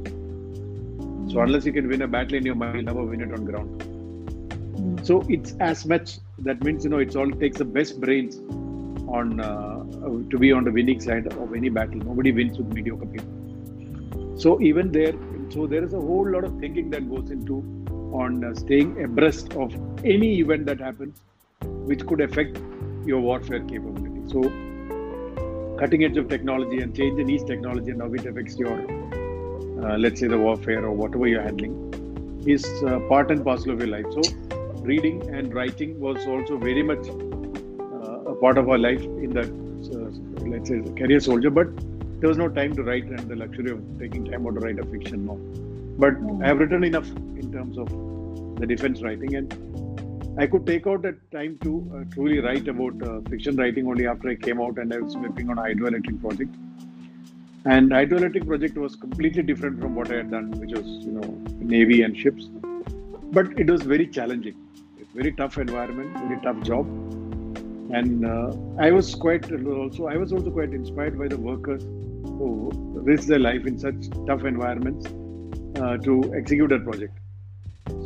So 1.30 1.40
unless 1.40 1.66
you 1.66 1.72
can 1.72 1.88
win 1.88 2.02
a 2.02 2.08
battle 2.08 2.36
in 2.36 2.46
your 2.46 2.54
mind, 2.54 2.74
you'll 2.76 2.84
never 2.84 3.04
win 3.04 3.20
it 3.20 3.32
on 3.32 3.44
ground. 3.44 5.06
So 5.06 5.24
it's 5.28 5.54
as 5.60 5.84
much 5.86 6.18
that 6.38 6.62
means 6.62 6.84
you 6.84 6.90
know 6.90 6.98
it's 6.98 7.16
all 7.16 7.30
takes 7.30 7.58
the 7.58 7.64
best 7.64 8.00
brains 8.00 8.38
on 9.08 9.40
uh, 9.40 9.84
to 10.30 10.38
be 10.38 10.52
on 10.52 10.64
the 10.64 10.70
winning 10.70 11.00
side 11.00 11.26
of 11.32 11.54
any 11.54 11.68
battle. 11.68 12.00
Nobody 12.10 12.32
wins 12.32 12.58
with 12.58 12.72
mediocre 12.72 13.06
people. 13.06 14.38
So 14.38 14.60
even 14.60 14.92
there, 14.92 15.14
so 15.50 15.66
there 15.66 15.84
is 15.84 15.94
a 15.94 16.00
whole 16.00 16.28
lot 16.28 16.44
of 16.44 16.58
thinking 16.60 16.90
that 16.90 17.08
goes 17.10 17.30
into 17.30 17.56
on 18.12 18.44
uh, 18.44 18.54
staying 18.54 19.02
abreast 19.02 19.52
of 19.54 19.74
any 20.04 20.38
event 20.40 20.66
that 20.66 20.80
happens, 20.80 21.20
which 21.90 22.06
could 22.06 22.20
affect 22.20 22.58
your 23.04 23.20
warfare 23.20 23.60
capability. 23.60 24.22
So 24.28 24.42
cutting 25.78 26.04
edge 26.04 26.16
of 26.16 26.28
technology 26.28 26.80
and 26.80 26.94
change 26.94 27.18
in 27.20 27.30
each 27.30 27.44
technology 27.46 27.90
and 27.90 28.02
how 28.02 28.12
it 28.12 28.26
affects 28.26 28.58
your, 28.58 28.78
uh, 29.84 29.96
let's 29.96 30.20
say, 30.20 30.26
the 30.26 30.38
warfare 30.38 30.84
or 30.84 30.92
whatever 30.92 31.26
you're 31.26 31.42
handling, 31.42 31.74
is 32.46 32.64
uh, 32.82 32.98
part 33.08 33.30
and 33.30 33.44
parcel 33.44 33.72
of 33.72 33.78
your 33.78 33.88
life. 33.88 34.06
So 34.12 34.22
reading 34.82 35.22
and 35.34 35.54
writing 35.54 35.98
was 36.00 36.26
also 36.26 36.56
very 36.56 36.82
much 36.82 37.08
uh, 37.08 38.32
a 38.32 38.34
part 38.34 38.58
of 38.58 38.68
our 38.68 38.78
life 38.78 39.02
in 39.02 39.30
that, 39.30 39.48
uh, 39.94 40.48
let's 40.48 40.68
say, 40.68 40.80
career 41.00 41.20
soldier. 41.20 41.50
But 41.50 41.68
there 42.20 42.28
was 42.28 42.38
no 42.38 42.48
time 42.48 42.74
to 42.74 42.82
write 42.82 43.04
and 43.04 43.28
the 43.28 43.36
luxury 43.36 43.70
of 43.70 43.82
taking 43.98 44.24
time 44.24 44.46
out 44.46 44.54
to 44.54 44.60
write 44.60 44.78
a 44.78 44.86
fiction 44.86 45.24
more. 45.26 45.38
But 45.98 46.14
mm. 46.14 46.42
I 46.42 46.48
have 46.48 46.58
written 46.58 46.84
enough 46.84 47.08
in 47.42 47.52
terms 47.52 47.78
of 47.78 47.88
the 48.60 48.66
defense 48.66 49.02
writing, 49.02 49.36
and 49.36 49.52
I 50.38 50.46
could 50.46 50.66
take 50.66 50.86
out 50.86 51.02
that 51.02 51.18
time 51.32 51.58
to 51.64 51.72
uh, 51.94 52.14
truly 52.14 52.38
write 52.38 52.68
about 52.68 53.02
uh, 53.02 53.20
fiction 53.28 53.56
writing 53.56 53.88
only 53.88 54.06
after 54.06 54.28
I 54.28 54.36
came 54.36 54.60
out 54.60 54.78
and 54.78 54.94
I 54.94 54.98
was 54.98 55.16
working 55.16 55.50
on 55.50 55.58
a 55.58 55.62
hydroelectric 55.62 56.20
project. 56.20 56.54
And 57.64 57.90
hydroelectric 57.90 58.46
project 58.46 58.78
was 58.78 58.94
completely 58.96 59.42
different 59.42 59.80
from 59.80 59.94
what 59.94 60.12
I 60.12 60.18
had 60.18 60.30
done, 60.30 60.52
which 60.52 60.70
was 60.70 60.86
you 60.86 61.12
know 61.12 61.28
navy 61.58 62.02
and 62.02 62.16
ships. 62.16 62.48
But 63.32 63.58
it 63.58 63.68
was 63.68 63.82
very 63.82 64.06
challenging 64.06 64.56
very 65.14 65.32
tough 65.32 65.58
environment, 65.58 66.16
very 66.18 66.40
tough 66.42 66.60
job. 66.62 66.86
And 67.90 68.24
uh, 68.24 68.52
I 68.78 68.90
was 68.90 69.14
quite 69.14 69.50
also 69.52 70.06
I 70.06 70.16
was 70.16 70.32
also 70.32 70.50
quite 70.50 70.72
inspired 70.72 71.18
by 71.18 71.28
the 71.28 71.38
workers 71.38 71.82
who 71.82 72.70
risk 73.10 73.28
their 73.28 73.38
life 73.38 73.66
in 73.66 73.78
such 73.78 74.10
tough 74.26 74.44
environments 74.44 75.06
uh, 75.80 75.96
to 76.08 76.34
execute 76.34 76.70
that 76.70 76.84
project. 76.84 77.18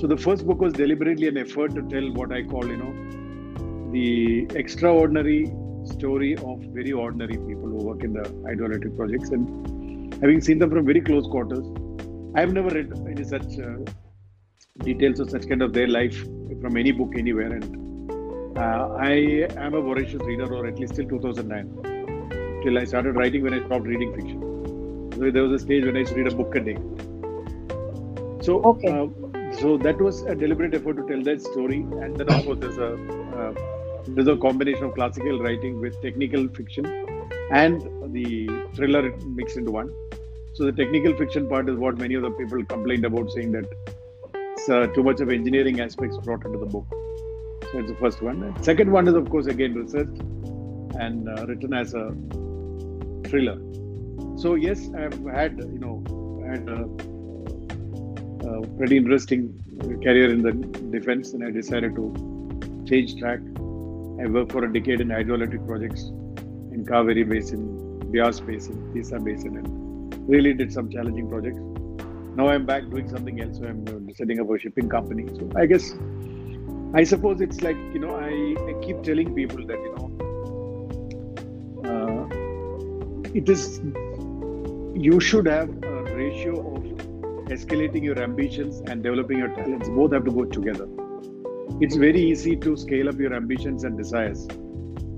So 0.00 0.06
the 0.06 0.16
first 0.16 0.46
book 0.46 0.60
was 0.60 0.72
deliberately 0.72 1.28
an 1.28 1.36
effort 1.36 1.74
to 1.74 1.82
tell 1.82 2.10
what 2.12 2.32
I 2.32 2.42
call, 2.42 2.66
you 2.66 2.76
know, 2.76 3.90
the 3.92 4.46
extraordinary 4.56 5.52
story 5.84 6.36
of 6.36 6.60
very 6.78 6.92
ordinary 6.92 7.36
people 7.36 7.68
who 7.68 7.84
work 7.84 8.02
in 8.02 8.12
the 8.12 8.22
hydroelectric 8.46 8.96
projects. 8.96 9.30
And 9.30 10.12
having 10.14 10.40
seen 10.40 10.58
them 10.58 10.70
from 10.70 10.86
very 10.86 11.00
close 11.00 11.26
quarters, 11.26 11.66
I've 12.34 12.52
never 12.52 12.68
read 12.68 12.92
any 13.06 13.24
such 13.24 13.58
uh, 13.58 13.78
details 14.78 15.20
of 15.20 15.30
such 15.30 15.48
kind 15.48 15.62
of 15.62 15.72
their 15.72 15.88
life 15.88 16.18
from 16.60 16.76
any 16.76 16.92
book 16.92 17.12
anywhere. 17.16 17.52
And 17.52 18.58
uh, 18.58 18.96
I 18.98 19.46
am 19.56 19.74
a 19.74 19.80
voracious 19.80 20.22
reader, 20.22 20.52
or 20.52 20.66
at 20.66 20.78
least 20.78 20.94
till 20.94 21.08
2009, 21.08 22.62
till 22.64 22.78
I 22.78 22.84
started 22.84 23.16
writing 23.16 23.42
when 23.42 23.54
I 23.54 23.64
stopped 23.66 23.86
reading 23.86 24.14
fiction. 24.14 24.40
So 25.14 25.30
there 25.30 25.42
was 25.42 25.60
a 25.60 25.64
stage 25.64 25.84
when 25.84 25.96
I 25.96 26.00
used 26.00 26.12
to 26.12 26.22
read 26.22 26.32
a 26.32 26.34
book 26.34 26.54
a 26.54 26.60
day. 26.60 26.76
So, 28.42 28.60
okay. 28.62 28.88
uh, 28.88 29.06
so 29.60 29.76
that 29.78 30.00
was 30.00 30.22
a 30.22 30.34
deliberate 30.34 30.74
effort 30.74 30.96
to 30.96 31.06
tell 31.06 31.22
that 31.22 31.42
story. 31.42 31.78
And 31.78 32.16
then, 32.16 32.28
of 32.28 32.44
course, 32.44 32.58
there's 32.58 32.78
a 32.78 32.94
uh, 33.36 33.52
there's 34.06 34.28
a 34.28 34.36
combination 34.36 34.84
of 34.84 34.94
classical 34.94 35.40
writing 35.40 35.80
with 35.80 36.00
technical 36.02 36.48
fiction 36.48 36.86
and 37.52 37.80
the 38.12 38.48
thriller 38.74 39.16
mixed 39.26 39.56
into 39.56 39.70
one. 39.70 39.92
So 40.54 40.64
the 40.64 40.72
technical 40.72 41.14
fiction 41.16 41.48
part 41.48 41.68
is 41.68 41.76
what 41.76 41.98
many 41.98 42.14
of 42.14 42.22
the 42.22 42.30
people 42.30 42.64
complained 42.64 43.04
about, 43.04 43.30
saying 43.30 43.52
that 43.52 43.66
uh, 44.68 44.86
too 44.88 45.02
much 45.02 45.20
of 45.20 45.30
engineering 45.30 45.80
aspects 45.80 46.18
brought 46.18 46.44
into 46.44 46.58
the 46.58 46.66
book. 46.66 46.86
So 47.70 47.78
it's 47.78 47.90
the 47.90 47.96
first 47.96 48.22
one. 48.22 48.42
And 48.42 48.64
second 48.64 48.90
one 48.90 49.08
is, 49.08 49.14
of 49.14 49.30
course, 49.30 49.46
again 49.46 49.74
researched 49.74 50.20
and 50.98 51.28
uh, 51.28 51.46
written 51.46 51.72
as 51.72 51.94
a 51.94 52.14
thriller. 53.28 53.58
So 54.36 54.54
yes, 54.54 54.90
I've 54.96 55.24
had 55.24 55.58
you 55.58 55.78
know 55.78 56.02
had 56.46 56.68
a, 56.68 56.88
pretty 58.76 58.96
interesting 58.96 59.58
career 60.02 60.30
in 60.30 60.42
the 60.42 60.52
defense, 60.96 61.32
and 61.32 61.44
I 61.44 61.50
decided 61.50 61.94
to 61.96 62.84
change 62.86 63.16
track. 63.16 63.40
I 64.20 64.26
worked 64.26 64.52
for 64.52 64.64
a 64.64 64.72
decade 64.72 65.00
in 65.00 65.08
hydroelectric 65.08 65.66
projects 65.66 66.02
in 66.74 66.84
Kaveri 66.84 67.28
Basin, 67.28 68.10
Beas 68.10 68.40
Basin, 68.40 68.92
Teesta 68.92 69.18
Basin, 69.18 69.56
and 69.56 70.28
really 70.28 70.52
did 70.52 70.72
some 70.72 70.90
challenging 70.90 71.28
projects 71.28 71.60
now 72.34 72.48
I'm 72.48 72.64
back 72.64 72.88
doing 72.88 73.08
something 73.08 73.40
else. 73.42 73.58
So 73.58 73.66
I'm 73.66 73.84
uh, 73.88 74.14
setting 74.14 74.40
up 74.40 74.48
a 74.50 74.58
shipping 74.58 74.88
company. 74.88 75.26
So 75.36 75.50
I 75.56 75.66
guess 75.66 75.94
I 76.94 77.04
suppose 77.04 77.40
it's 77.40 77.60
like 77.62 77.76
you 77.92 77.98
know 77.98 78.14
I, 78.16 78.56
I 78.68 78.74
keep 78.84 79.02
telling 79.02 79.34
people 79.34 79.66
that 79.66 79.78
you 79.86 79.92
know 79.96 80.08
uh, 81.90 82.26
it 83.34 83.48
is 83.48 83.80
you 84.94 85.20
should 85.20 85.46
have 85.46 85.68
a 85.68 86.02
ratio 86.14 86.76
of 86.76 86.81
escalating 87.52 88.02
your 88.02 88.18
ambitions 88.22 88.80
and 88.88 89.02
developing 89.02 89.38
your 89.38 89.48
talents. 89.48 89.88
Both 89.88 90.12
have 90.12 90.24
to 90.24 90.30
go 90.30 90.44
together. 90.44 90.88
It's 91.80 91.96
very 91.96 92.20
easy 92.20 92.56
to 92.56 92.76
scale 92.76 93.08
up 93.08 93.18
your 93.18 93.34
ambitions 93.34 93.84
and 93.84 93.96
desires, 93.96 94.46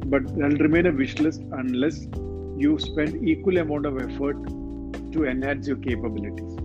but 0.06 0.34
they'll 0.36 0.58
remain 0.66 0.86
a 0.86 0.92
wish 0.92 1.18
list 1.18 1.42
unless 1.52 2.06
you 2.56 2.78
spend 2.78 3.26
equal 3.28 3.58
amount 3.58 3.86
of 3.86 3.98
effort 3.98 4.36
to 5.12 5.24
enhance 5.24 5.66
your 5.68 5.76
capabilities 5.76 6.56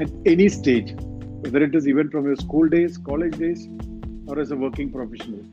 at 0.00 0.10
any 0.26 0.48
stage, 0.48 0.94
whether 1.42 1.62
it 1.64 1.74
is 1.74 1.88
even 1.88 2.10
from 2.10 2.26
your 2.26 2.36
school 2.36 2.68
days, 2.68 2.98
college 2.98 3.36
days, 3.38 3.68
or 4.26 4.38
as 4.38 4.50
a 4.50 4.56
working 4.56 4.90
professional. 4.90 5.44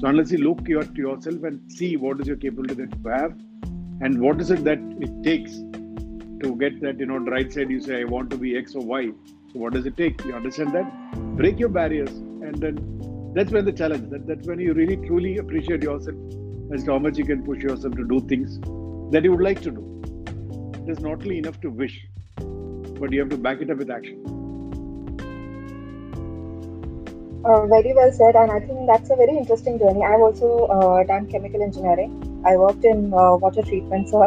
So 0.00 0.08
unless 0.08 0.30
you 0.30 0.38
look 0.38 0.60
at 0.70 0.94
yourself 0.96 1.42
and 1.44 1.60
see 1.72 1.96
what 1.96 2.20
is 2.20 2.26
your 2.26 2.36
capability 2.36 2.84
that 2.84 2.98
you 3.02 3.10
have 3.10 3.32
and 4.00 4.20
what 4.20 4.40
is 4.40 4.50
it 4.50 4.64
that 4.64 4.78
it 5.00 5.22
takes 5.22 5.52
to 6.44 6.54
get 6.56 6.80
that, 6.80 6.98
you 7.00 7.06
know, 7.06 7.18
right 7.18 7.52
side 7.52 7.70
you 7.70 7.80
say 7.80 8.00
I 8.00 8.04
want 8.04 8.30
to 8.30 8.36
be 8.36 8.56
X 8.56 8.74
or 8.74 8.84
Y. 8.84 9.10
So 9.52 9.58
what 9.60 9.72
does 9.72 9.86
it 9.86 9.96
take? 9.96 10.24
You 10.24 10.34
understand 10.34 10.72
that? 10.74 10.86
Break 11.36 11.58
your 11.58 11.70
barriers 11.80 12.10
and 12.10 12.54
then 12.64 13.32
that's 13.34 13.52
when 13.52 13.64
the 13.64 13.72
challenge. 13.72 14.10
That, 14.10 14.26
that's 14.26 14.46
when 14.46 14.60
you 14.60 14.74
really 14.74 14.96
truly 15.08 15.38
appreciate 15.38 15.82
yourself 15.82 16.16
as 16.72 16.84
to 16.84 16.92
how 16.92 16.98
much 16.98 17.18
you 17.18 17.24
can 17.24 17.42
push 17.44 17.62
yourself 17.62 17.96
to 17.96 18.06
do 18.12 18.20
things 18.32 18.60
that 19.12 19.24
you 19.24 19.32
would 19.32 19.46
like 19.46 19.62
to 19.62 19.70
do. 19.70 19.82
It 20.82 20.90
is 20.90 21.00
not 21.00 21.22
only 21.22 21.38
enough 21.38 21.60
to 21.62 21.70
wish, 21.70 21.96
but 22.36 23.12
you 23.12 23.20
have 23.20 23.30
to 23.30 23.38
back 23.48 23.60
it 23.60 23.70
up 23.70 23.78
with 23.78 23.90
action. 23.90 24.20
Uh, 27.44 27.66
very 27.66 27.92
well 27.94 28.10
said, 28.12 28.36
and 28.36 28.50
I 28.50 28.60
think 28.60 28.86
that's 28.86 29.10
a 29.10 29.16
very 29.16 29.36
interesting 29.36 29.78
journey. 29.78 30.04
I've 30.04 30.20
also 30.20 30.66
uh, 30.76 31.04
done 31.04 31.26
chemical 31.30 31.62
engineering. 31.62 32.12
I 32.46 32.56
worked 32.56 32.84
in 32.84 33.12
uh, 33.12 33.36
water 33.36 33.62
treatment, 33.62 34.08
so 34.08 34.22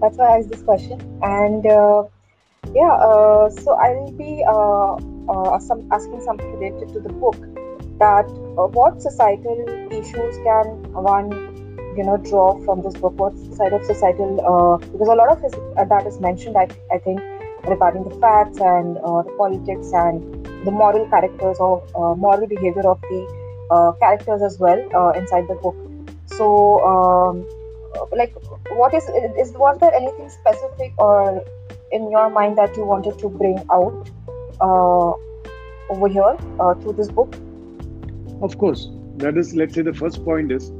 that's 0.00 0.16
why 0.16 0.34
I 0.34 0.38
asked 0.38 0.50
this 0.50 0.62
question. 0.62 1.00
And 1.22 1.66
uh, 1.66 2.04
yeah, 2.74 2.92
uh, 2.92 3.50
so 3.50 3.74
I'll 3.74 4.12
be 4.12 4.44
uh, 4.46 5.58
some, 5.58 5.88
asking 5.92 6.20
something 6.22 6.52
related 6.58 6.92
to 6.94 7.00
the 7.00 7.08
book. 7.08 7.36
That 7.98 8.28
what 8.56 9.02
societal 9.02 9.66
issues 9.92 10.36
can 10.38 10.92
one, 10.94 11.30
you 11.96 12.02
know, 12.02 12.16
draw 12.16 12.58
from 12.64 12.82
this 12.82 12.94
book? 12.94 13.12
What 13.18 13.36
side 13.56 13.74
of 13.74 13.84
societal? 13.84 14.78
because 14.92 15.08
a 15.08 15.14
lot 15.14 15.28
of 15.28 15.42
his, 15.42 15.52
that 15.76 16.06
is 16.06 16.18
mentioned, 16.18 16.56
I, 16.56 16.68
I 16.90 16.98
think, 16.98 17.20
regarding 17.66 18.04
the 18.08 18.16
facts 18.16 18.58
and 18.58 18.96
the 18.96 19.34
politics 19.36 19.92
and 19.92 20.40
the 20.64 20.70
moral 20.70 21.06
characters 21.08 21.58
or 21.58 21.82
uh, 21.94 22.14
moral 22.14 22.46
behavior 22.46 22.86
of 22.88 23.00
the 23.02 23.40
uh, 23.70 23.92
characters 23.92 24.42
as 24.42 24.58
well 24.58 24.80
uh, 24.94 25.10
inside 25.18 25.46
the 25.48 25.54
book. 25.54 25.76
So, 26.26 26.80
um, 26.84 27.46
like, 28.12 28.34
what 28.76 28.94
is 28.94 29.04
is 29.38 29.52
was 29.52 29.78
there 29.80 29.92
anything 29.94 30.28
specific 30.28 30.92
or 30.98 31.42
in 31.92 32.10
your 32.10 32.30
mind 32.30 32.56
that 32.58 32.76
you 32.76 32.84
wanted 32.84 33.18
to 33.18 33.28
bring 33.28 33.58
out 33.70 34.10
uh, 34.60 35.12
over 35.90 36.08
here 36.08 36.36
uh, 36.60 36.74
through 36.74 36.92
this 36.92 37.10
book? 37.10 37.34
Of 38.42 38.56
course, 38.58 38.88
that 39.16 39.36
is. 39.36 39.54
Let's 39.54 39.74
say 39.74 39.82
the 39.82 39.94
first 39.94 40.24
point 40.24 40.52
is 40.52 40.70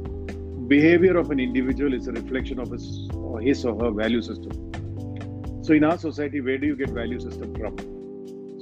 behavior 0.67 1.17
of 1.17 1.31
an 1.31 1.39
individual 1.39 1.93
is 1.93 2.07
a 2.07 2.11
reflection 2.11 2.59
of 2.59 2.71
his 2.71 3.09
or 3.13 3.39
his 3.41 3.65
or 3.65 3.77
her 3.83 3.91
value 3.91 4.21
system. 4.21 4.51
So, 5.63 5.73
in 5.73 5.83
our 5.83 5.97
society, 5.97 6.41
where 6.41 6.57
do 6.57 6.67
you 6.67 6.75
get 6.75 6.89
value 6.89 7.19
system 7.19 7.53
from? 7.55 7.77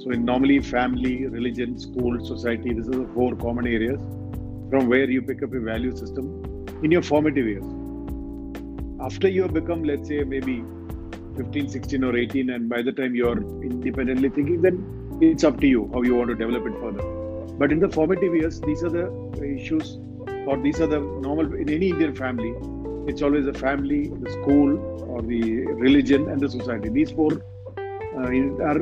So, 0.00 0.10
in 0.10 0.24
normally 0.24 0.60
family, 0.60 1.26
religion, 1.26 1.78
school, 1.78 2.24
society, 2.24 2.74
these 2.74 2.88
are 2.88 3.02
the 3.04 3.10
four 3.14 3.34
common 3.36 3.66
areas 3.66 4.00
from 4.70 4.88
where 4.88 5.10
you 5.10 5.22
pick 5.22 5.42
up 5.42 5.54
a 5.54 5.60
value 5.60 5.96
system 5.96 6.26
in 6.82 6.90
your 6.90 7.02
formative 7.02 7.46
years. 7.46 7.79
After 9.00 9.28
you 9.28 9.42
have 9.42 9.54
become, 9.54 9.82
let's 9.82 10.08
say, 10.08 10.24
maybe 10.24 10.62
15, 11.36 11.68
16, 11.68 12.04
or 12.04 12.16
18, 12.16 12.50
and 12.50 12.68
by 12.68 12.82
the 12.82 12.92
time 12.92 13.14
you're 13.14 13.38
independently 13.62 14.28
thinking, 14.28 14.60
then 14.60 15.18
it's 15.22 15.42
up 15.42 15.58
to 15.60 15.66
you 15.66 15.90
how 15.94 16.02
you 16.02 16.14
want 16.14 16.28
to 16.28 16.34
develop 16.34 16.66
it 16.66 16.74
further. 16.80 17.02
But 17.58 17.72
in 17.72 17.80
the 17.80 17.88
formative 17.88 18.34
years, 18.34 18.60
these 18.60 18.84
are 18.84 18.90
the 18.90 19.10
issues, 19.42 19.98
or 20.46 20.58
these 20.62 20.80
are 20.82 20.86
the 20.86 21.00
normal 21.00 21.54
in 21.54 21.70
any 21.70 21.88
Indian 21.88 22.14
family. 22.14 22.54
It's 23.10 23.22
always 23.22 23.46
the 23.46 23.54
family, 23.54 24.08
the 24.08 24.30
school, 24.32 24.78
or 25.08 25.22
the 25.22 25.66
religion, 25.86 26.28
and 26.28 26.38
the 26.38 26.50
society. 26.50 26.90
These 26.90 27.12
four 27.12 27.32
uh, 27.32 28.28
are 28.70 28.80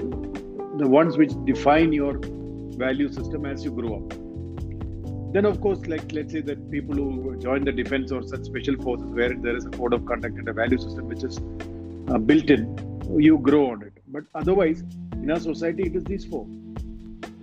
the 0.78 0.88
ones 0.88 1.16
which 1.16 1.32
define 1.44 1.92
your 1.92 2.18
value 2.76 3.08
system 3.12 3.46
as 3.46 3.64
you 3.64 3.70
grow 3.70 3.96
up. 3.98 4.27
Then, 5.32 5.44
of 5.44 5.60
course, 5.60 5.80
like 5.86 6.12
let's 6.12 6.32
say 6.32 6.40
that 6.40 6.70
people 6.70 6.94
who 6.94 7.36
join 7.38 7.64
the 7.64 7.72
defense 7.72 8.12
or 8.12 8.22
such 8.22 8.44
special 8.44 8.76
forces 8.76 9.10
where 9.10 9.34
there 9.34 9.56
is 9.56 9.66
a 9.66 9.70
code 9.70 9.92
of 9.92 10.06
conduct 10.06 10.38
and 10.38 10.48
a 10.48 10.52
value 10.52 10.78
system 10.78 11.08
which 11.08 11.22
is 11.22 11.38
uh, 12.08 12.18
built 12.18 12.48
in, 12.48 12.62
you 13.18 13.38
grow 13.38 13.72
on 13.72 13.82
it. 13.82 13.92
But 14.08 14.24
otherwise, 14.34 14.82
in 15.12 15.30
our 15.30 15.40
society, 15.40 15.82
it 15.84 15.96
is 15.96 16.04
these 16.04 16.24
four. 16.24 16.46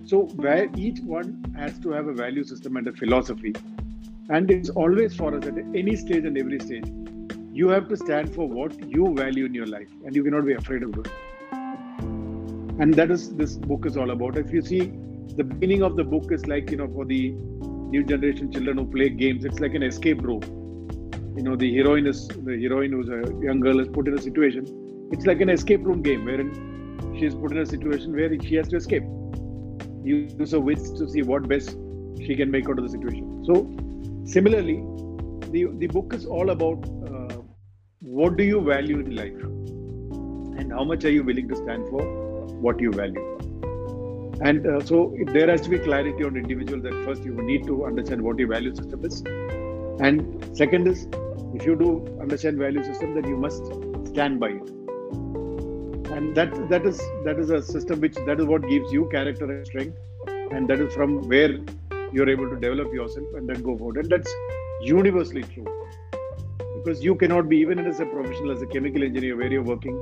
So, 0.05 0.23
where 0.35 0.67
each 0.75 0.99
one 1.01 1.53
has 1.57 1.77
to 1.79 1.91
have 1.91 2.07
a 2.07 2.13
value 2.13 2.43
system 2.43 2.77
and 2.77 2.87
a 2.87 2.93
philosophy, 2.93 3.53
and 4.29 4.49
it's 4.49 4.69
always 4.71 5.15
for 5.15 5.35
us 5.35 5.45
at 5.45 5.57
any 5.75 5.95
stage 5.95 6.25
and 6.25 6.37
every 6.37 6.59
stage, 6.59 6.85
you 7.53 7.69
have 7.69 7.87
to 7.89 7.97
stand 7.97 8.33
for 8.33 8.47
what 8.47 8.77
you 8.89 9.13
value 9.13 9.45
in 9.45 9.53
your 9.53 9.67
life, 9.67 9.89
and 10.05 10.15
you 10.15 10.23
cannot 10.23 10.45
be 10.45 10.53
afraid 10.53 10.83
of 10.83 10.97
it. 10.97 11.07
and 12.83 12.93
that 12.93 13.11
is 13.11 13.33
this 13.35 13.55
book 13.55 13.85
is 13.85 13.95
all 13.95 14.11
about 14.11 14.37
if 14.37 14.51
you 14.51 14.61
see 14.61 14.79
the 15.37 15.43
beginning 15.43 15.81
of 15.81 15.95
the 15.95 16.03
book 16.03 16.31
is 16.37 16.45
like 16.45 16.71
you 16.71 16.77
know 16.77 16.87
for 16.95 17.05
the 17.05 17.33
new 17.89 18.03
generation 18.03 18.51
children 18.51 18.77
who 18.77 18.85
play 18.85 19.09
games. 19.09 19.45
It's 19.45 19.59
like 19.59 19.73
an 19.73 19.83
escape 19.83 20.21
room. 20.21 20.41
You 21.37 21.43
know 21.43 21.55
the 21.55 21.73
heroine 21.75 22.07
is 22.07 22.27
the 22.27 22.57
heroine 22.61 22.91
who's 22.91 23.09
a 23.09 23.21
young 23.43 23.59
girl 23.59 23.79
is 23.79 23.87
put 23.87 24.07
in 24.07 24.17
a 24.17 24.21
situation. 24.21 24.65
It's 25.11 25.25
like 25.25 25.41
an 25.41 25.49
escape 25.49 25.85
room 25.85 26.01
game 26.01 26.25
wherein 26.25 26.51
she 27.17 27.25
is 27.25 27.35
put 27.35 27.51
in 27.51 27.59
a 27.59 27.65
situation 27.65 28.13
where 28.13 28.29
she 28.41 28.55
has 28.55 28.67
to 28.69 28.77
escape. 28.77 29.03
Use 30.03 30.51
her 30.51 30.59
wits 30.59 30.91
to 30.91 31.09
see 31.09 31.21
what 31.21 31.47
best 31.47 31.71
she 32.19 32.35
can 32.35 32.51
make 32.51 32.69
out 32.69 32.77
of 32.79 32.85
the 32.85 32.89
situation. 32.89 33.43
So 33.45 33.55
similarly 34.25 34.77
the 35.51 35.65
the 35.83 35.87
book 35.87 36.13
is 36.13 36.25
all 36.25 36.51
about 36.51 36.85
uh, 37.09 37.41
what 38.01 38.37
do 38.37 38.43
you 38.43 38.61
value 38.61 38.99
in 38.99 39.15
life? 39.15 39.41
And 40.59 40.71
how 40.71 40.83
much 40.83 41.03
are 41.05 41.11
you 41.11 41.23
willing 41.23 41.47
to 41.49 41.55
stand 41.55 41.87
for 41.89 42.25
what 42.61 42.79
you 42.79 42.91
value. 42.91 43.44
And 44.41 44.67
uh, 44.67 44.79
so 44.83 45.15
there 45.27 45.49
has 45.49 45.61
to 45.61 45.69
be 45.69 45.79
clarity 45.79 46.23
on 46.23 46.35
individual 46.35 46.81
that 46.81 46.93
first 47.05 47.23
you 47.23 47.33
need 47.33 47.65
to 47.67 47.85
understand 47.85 48.21
what 48.21 48.37
your 48.37 48.49
value 48.49 48.75
system 48.75 49.05
is. 49.05 49.21
And 49.99 50.57
second 50.57 50.87
is, 50.87 51.07
if 51.53 51.65
you 51.65 51.75
do 51.75 52.05
understand 52.21 52.57
value 52.57 52.83
system, 52.83 53.13
then 53.13 53.27
you 53.29 53.37
must 53.37 53.65
stand 54.07 54.39
by 54.39 54.49
it. 54.49 54.69
And 56.11 56.35
that 56.35 56.69
that 56.69 56.85
is 56.85 57.01
that 57.23 57.39
is 57.39 57.49
a 57.49 57.61
system 57.61 58.01
which 58.01 58.15
that 58.25 58.39
is 58.39 58.45
what 58.45 58.67
gives 58.67 58.91
you 58.91 59.07
character 59.11 59.45
and 59.45 59.65
strength, 59.65 59.97
and 60.27 60.67
that 60.69 60.79
is 60.79 60.93
from 60.93 61.27
where 61.29 61.57
you're 62.11 62.29
able 62.29 62.49
to 62.49 62.55
develop 62.55 62.93
yourself 62.93 63.27
and 63.35 63.49
then 63.49 63.61
go 63.61 63.77
forward. 63.77 63.97
And 63.97 64.09
that's 64.09 64.33
universally 64.81 65.43
true 65.43 65.65
because 66.85 67.03
you 67.03 67.15
cannot 67.15 67.49
be 67.49 67.57
even 67.57 67.79
as 67.79 67.99
a 67.99 68.05
professional 68.05 68.51
as 68.51 68.61
a 68.61 68.67
chemical 68.67 69.03
engineer 69.03 69.35
where 69.35 69.51
you're 69.51 69.63
working 69.63 69.97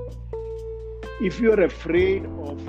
if 1.22 1.40
you 1.40 1.52
are 1.54 1.62
afraid 1.62 2.26
of 2.26 2.60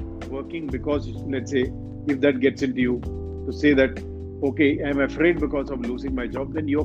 working 0.44 0.66
because 0.66 1.08
let's 1.36 1.50
say 1.50 1.64
if 2.06 2.20
that 2.20 2.40
gets 2.40 2.62
into 2.62 2.80
you 2.80 3.00
to 3.46 3.52
say 3.62 3.72
that 3.72 4.04
okay 4.50 4.70
i'm 4.84 5.00
afraid 5.00 5.40
because 5.40 5.70
of 5.70 5.80
losing 5.92 6.14
my 6.14 6.26
job 6.26 6.52
then 6.52 6.68
your 6.68 6.84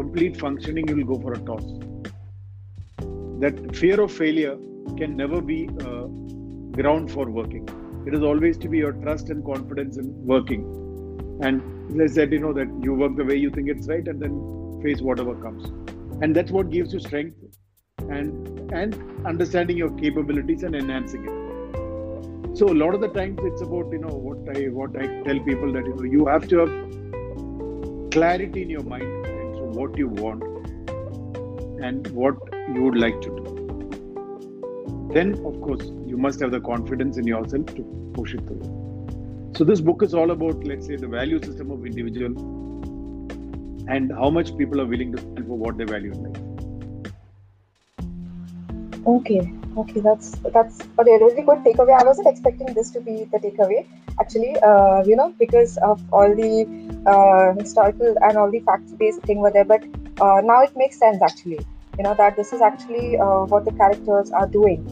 complete 0.00 0.36
functioning 0.36 0.86
will 0.86 1.04
go 1.04 1.20
for 1.20 1.32
a 1.34 1.40
toss. 1.48 1.64
That 3.44 3.76
fear 3.76 4.00
of 4.00 4.12
failure 4.12 4.56
can 5.00 5.16
never 5.16 5.40
be 5.40 5.58
a 5.80 6.08
ground 6.78 7.10
for 7.10 7.30
working. 7.30 7.68
It 8.06 8.14
is 8.14 8.22
always 8.22 8.56
to 8.58 8.68
be 8.68 8.78
your 8.78 8.92
trust 8.92 9.30
and 9.30 9.44
confidence 9.44 9.98
in 9.98 10.08
working. 10.26 10.62
And 11.42 11.96
let's 11.96 12.14
say 12.14 12.26
you 12.30 12.38
know 12.38 12.52
that 12.52 12.68
you 12.82 12.94
work 12.94 13.16
the 13.16 13.24
way 13.24 13.36
you 13.36 13.50
think 13.50 13.68
it's 13.68 13.88
right 13.88 14.06
and 14.06 14.20
then 14.20 14.80
face 14.82 15.00
whatever 15.00 15.34
comes. 15.34 15.68
And 16.22 16.34
that's 16.34 16.50
what 16.50 16.70
gives 16.70 16.94
you 16.94 17.00
strength 17.00 17.36
and 18.08 18.72
and 18.72 19.26
understanding 19.26 19.76
your 19.76 19.90
capabilities 19.98 20.62
and 20.62 20.74
enhancing 20.74 21.28
it 21.28 21.39
so 22.54 22.66
a 22.68 22.76
lot 22.82 22.94
of 22.94 23.00
the 23.00 23.08
times 23.08 23.38
it's 23.42 23.62
about 23.62 23.90
you 23.92 23.98
know 23.98 24.14
what 24.28 24.56
i 24.56 24.62
what 24.78 24.96
i 24.96 25.06
tell 25.28 25.38
people 25.50 25.72
that 25.72 25.84
you 25.86 25.94
know 25.94 26.08
you 26.16 26.26
have 26.26 26.48
to 26.48 26.58
have 26.58 26.72
clarity 28.10 28.62
in 28.62 28.70
your 28.70 28.82
mind 28.82 29.26
into 29.26 29.64
what 29.78 29.96
you 29.96 30.08
want 30.08 30.42
and 31.82 32.08
what 32.08 32.36
you 32.74 32.82
would 32.82 32.96
like 32.96 33.20
to 33.20 33.28
do. 33.28 33.44
Then 35.12 35.34
of 35.44 35.60
course 35.60 35.84
you 36.06 36.16
must 36.16 36.40
have 36.40 36.50
the 36.50 36.60
confidence 36.60 37.16
in 37.16 37.26
yourself 37.26 37.66
to 37.66 38.12
push 38.14 38.34
it 38.34 38.40
through. 38.46 39.52
So 39.56 39.64
this 39.64 39.80
book 39.80 40.02
is 40.02 40.14
all 40.14 40.30
about 40.32 40.64
let's 40.64 40.86
say 40.86 40.96
the 40.96 41.08
value 41.08 41.40
system 41.42 41.70
of 41.70 41.86
individual 41.86 42.34
and 43.88 44.12
how 44.12 44.30
much 44.30 44.56
people 44.56 44.80
are 44.80 44.86
willing 44.86 45.12
to 45.12 45.18
stand 45.18 45.46
for 45.46 45.58
what 45.58 45.78
they 45.78 45.84
value 45.84 46.12
in 46.12 46.22
life. 46.24 46.42
Okay, 49.06 49.52
okay, 49.76 50.00
that's 50.00 50.36
that's 50.52 50.80
a 50.98 51.04
really 51.04 51.42
good 51.42 51.58
takeaway. 51.64 51.98
I 52.00 52.04
wasn't 52.04 52.28
expecting 52.28 52.72
this 52.74 52.90
to 52.90 53.00
be 53.00 53.24
the 53.24 53.38
takeaway, 53.38 53.86
actually. 54.20 54.56
Uh, 54.60 55.02
you 55.04 55.16
know, 55.16 55.34
because 55.38 55.76
of 55.78 56.00
all 56.12 56.34
the 56.34 56.66
uh, 57.06 57.54
historical 57.60 58.16
and 58.22 58.36
all 58.36 58.50
the 58.50 58.60
facts 58.60 58.92
based 58.92 59.22
thing 59.22 59.38
were 59.38 59.50
there, 59.50 59.64
but 59.64 59.82
uh, 60.20 60.40
now 60.42 60.62
it 60.62 60.76
makes 60.76 60.98
sense 60.98 61.22
actually. 61.22 61.60
You 61.98 62.04
know 62.04 62.14
that 62.14 62.36
this 62.36 62.52
is 62.52 62.60
actually 62.60 63.18
uh, 63.18 63.44
what 63.44 63.64
the 63.64 63.72
characters 63.72 64.30
are 64.30 64.46
doing. 64.46 64.84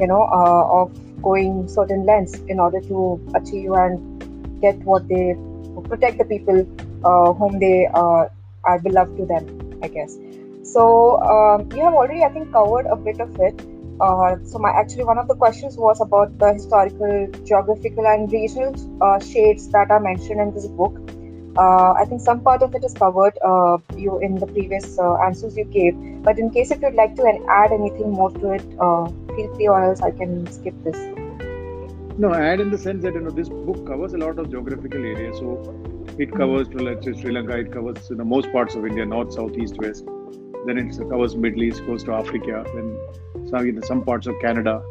You 0.00 0.06
know, 0.06 0.22
uh, 0.22 0.82
of 0.82 1.22
going 1.22 1.68
certain 1.68 2.04
lengths 2.04 2.38
in 2.48 2.60
order 2.60 2.80
to 2.80 3.20
achieve 3.34 3.72
and 3.72 4.60
get 4.60 4.76
what 4.80 5.08
they 5.08 5.34
protect 5.88 6.18
the 6.18 6.24
people 6.24 6.66
uh, 7.04 7.32
whom 7.32 7.58
they 7.58 7.86
are 7.86 8.30
beloved 8.82 9.16
to 9.16 9.26
them. 9.26 9.78
I 9.82 9.88
guess. 9.88 10.18
So 10.62 11.20
um, 11.22 11.70
you 11.72 11.82
have 11.84 11.94
already, 11.94 12.24
I 12.24 12.28
think, 12.28 12.52
covered 12.52 12.86
a 12.86 12.96
bit 12.96 13.20
of 13.20 13.38
it. 13.40 13.54
Uh, 14.00 14.36
so 14.44 14.58
my 14.58 14.70
actually 14.70 15.04
one 15.04 15.18
of 15.18 15.26
the 15.28 15.34
questions 15.34 15.76
was 15.76 16.00
about 16.00 16.38
the 16.38 16.52
historical, 16.52 17.28
geographical, 17.44 18.06
and 18.06 18.30
regional 18.30 18.74
uh, 19.02 19.18
shades 19.18 19.68
that 19.68 19.90
are 19.90 20.00
mentioned 20.00 20.40
in 20.40 20.52
this 20.54 20.66
book. 20.66 20.98
Uh, 21.56 21.92
I 21.92 22.04
think 22.04 22.20
some 22.20 22.40
part 22.40 22.62
of 22.62 22.74
it 22.74 22.84
is 22.84 22.92
covered 22.92 23.38
uh, 23.42 23.78
you 23.96 24.18
in 24.18 24.34
the 24.34 24.46
previous 24.46 24.98
uh, 24.98 25.14
answers 25.16 25.56
you 25.56 25.64
gave. 25.64 25.94
But 26.22 26.38
in 26.38 26.50
case 26.50 26.70
if 26.70 26.82
you'd 26.82 26.94
like 26.94 27.14
to 27.16 27.26
add 27.48 27.72
anything 27.72 28.10
more 28.10 28.30
to 28.30 28.52
it, 28.52 28.64
uh, 28.78 29.06
feel 29.34 29.54
free, 29.54 29.68
or 29.68 29.82
else 29.82 30.02
I 30.02 30.10
can 30.10 30.46
skip 30.52 30.74
this. 30.84 30.96
No, 32.18 32.34
add 32.34 32.60
in 32.60 32.70
the 32.70 32.78
sense 32.78 33.02
that 33.04 33.14
you 33.14 33.20
know 33.20 33.30
this 33.30 33.48
book 33.48 33.86
covers 33.86 34.12
a 34.12 34.18
lot 34.18 34.38
of 34.38 34.50
geographical 34.50 35.02
areas. 35.02 35.38
So 35.38 35.74
it 36.18 36.34
covers, 36.34 36.68
say, 36.68 37.18
Sri 37.20 37.32
Lanka. 37.32 37.56
It 37.58 37.72
covers 37.72 38.10
you 38.10 38.16
know, 38.16 38.24
most 38.24 38.52
parts 38.52 38.74
of 38.74 38.84
India, 38.84 39.06
north, 39.06 39.32
south, 39.32 39.56
east, 39.56 39.78
west. 39.78 40.04
Then 40.66 40.78
it 40.78 40.98
covers 40.98 41.36
Middle 41.36 41.62
East, 41.62 41.86
goes 41.86 42.04
to 42.04 42.12
Africa. 42.12 42.64
Then 42.74 42.98
you 43.52 43.80
some 43.82 44.04
parts 44.04 44.26
of 44.26 44.34
Canada. 44.40 44.82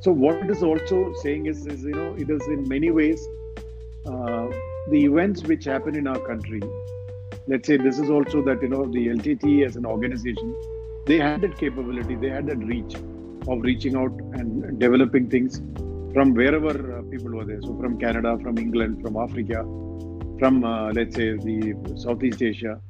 So 0.00 0.12
what 0.12 0.36
it 0.36 0.50
is 0.50 0.62
also 0.62 1.12
saying 1.22 1.46
is, 1.46 1.66
is 1.66 1.82
you 1.82 1.92
know, 1.92 2.14
it 2.18 2.28
is 2.28 2.46
in 2.48 2.68
many 2.68 2.90
ways 2.90 3.26
uh, 4.06 4.48
the 4.90 5.04
events 5.04 5.42
which 5.44 5.64
happen 5.64 5.94
in 5.96 6.06
our 6.06 6.18
country. 6.18 6.60
Let's 7.46 7.66
say 7.66 7.76
this 7.76 7.98
is 7.98 8.10
also 8.10 8.42
that 8.42 8.62
you 8.62 8.68
know 8.68 8.84
the 8.86 9.08
LTT 9.08 9.64
as 9.66 9.76
an 9.76 9.86
organization, 9.86 10.54
they 11.06 11.18
had 11.18 11.40
that 11.42 11.58
capability, 11.58 12.14
they 12.16 12.30
had 12.30 12.46
that 12.46 12.58
reach 12.58 12.94
of 13.48 13.62
reaching 13.62 13.96
out 13.96 14.12
and 14.34 14.78
developing 14.78 15.28
things 15.28 15.60
from 16.12 16.34
wherever 16.34 16.98
uh, 16.98 17.02
people 17.10 17.30
were 17.30 17.44
there. 17.44 17.60
So 17.62 17.76
from 17.78 17.98
Canada, 17.98 18.38
from 18.42 18.58
England, 18.58 19.02
from 19.02 19.16
Africa, 19.16 19.62
from 20.38 20.64
uh, 20.64 20.92
let's 20.92 21.16
say 21.16 21.32
the 21.36 21.94
Southeast 21.96 22.42
Asia. 22.42 22.80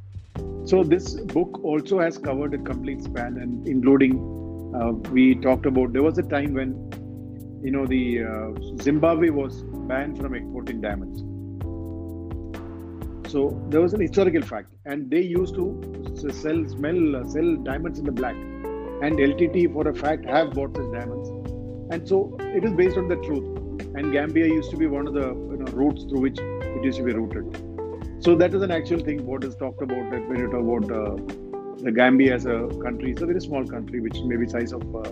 So 0.65 0.83
this 0.83 1.15
book 1.15 1.61
also 1.65 1.99
has 1.99 2.19
covered 2.19 2.55
a 2.55 2.59
complete 2.59 3.03
span, 3.03 3.39
and 3.39 3.67
including 3.67 4.42
uh, 4.75 4.93
we 5.11 5.35
talked 5.35 5.67
about 5.67 5.93
there 5.93 6.03
was 6.03 6.19
a 6.19 6.23
time 6.23 6.55
when 6.55 6.71
you 7.63 7.71
know 7.71 7.87
the 7.87 8.25
uh, 8.25 8.83
Zimbabwe 8.83 9.31
was 9.31 9.63
banned 9.91 10.19
from 10.19 10.35
exporting 10.35 10.81
diamonds. 10.81 11.21
So 13.31 13.63
there 13.69 13.81
was 13.81 13.95
an 13.95 14.01
historical 14.01 14.43
fact, 14.43 14.69
and 14.85 15.11
they 15.11 15.21
used 15.21 15.55
to 15.55 15.67
sell 16.33 16.69
smell 16.69 17.17
uh, 17.17 17.25
sell 17.29 17.57
diamonds 17.57 17.99
in 17.99 18.05
the 18.05 18.13
black, 18.13 18.35
and 18.35 19.19
LTT 19.19 19.73
for 19.73 19.89
a 19.89 19.95
fact 19.95 20.25
have 20.27 20.53
bought 20.53 20.77
such 20.77 20.91
diamonds, 20.93 21.29
and 21.93 22.09
so 22.09 22.37
it 22.41 22.65
is 22.65 22.73
based 22.73 22.97
on 22.97 23.09
the 23.09 23.17
truth. 23.17 23.59
And 23.95 24.11
Gambia 24.13 24.47
used 24.47 24.71
to 24.71 24.77
be 24.77 24.87
one 24.87 25.07
of 25.07 25.13
the 25.13 25.29
you 25.29 25.59
know, 25.59 25.71
routes 25.73 26.05
through 26.05 26.21
which 26.21 26.39
it 26.39 26.85
used 26.85 26.99
to 26.99 27.05
be 27.05 27.13
routed. 27.13 28.25
So 28.25 28.35
that 28.37 28.55
is 28.55 28.63
an 28.63 28.71
actual 28.71 29.01
thing. 29.01 29.27
What 29.27 29.45
is 29.45 29.55
talked 29.57 29.83
about 29.83 30.11
that 30.11 30.27
when 30.29 30.39
you 30.39 30.51
talk 30.51 30.63
about 30.63 30.91
uh, 30.91 31.52
the 31.83 31.91
Gambia 31.91 32.35
as 32.35 32.47
a 32.47 32.69
country, 32.83 33.11
it's 33.11 33.23
a 33.23 33.27
very 33.27 33.41
small 33.41 33.67
country, 33.67 34.01
which 34.01 34.17
may 34.25 34.37
be 34.37 34.47
size 34.49 34.73
of 34.73 34.83
uh, 34.95 35.11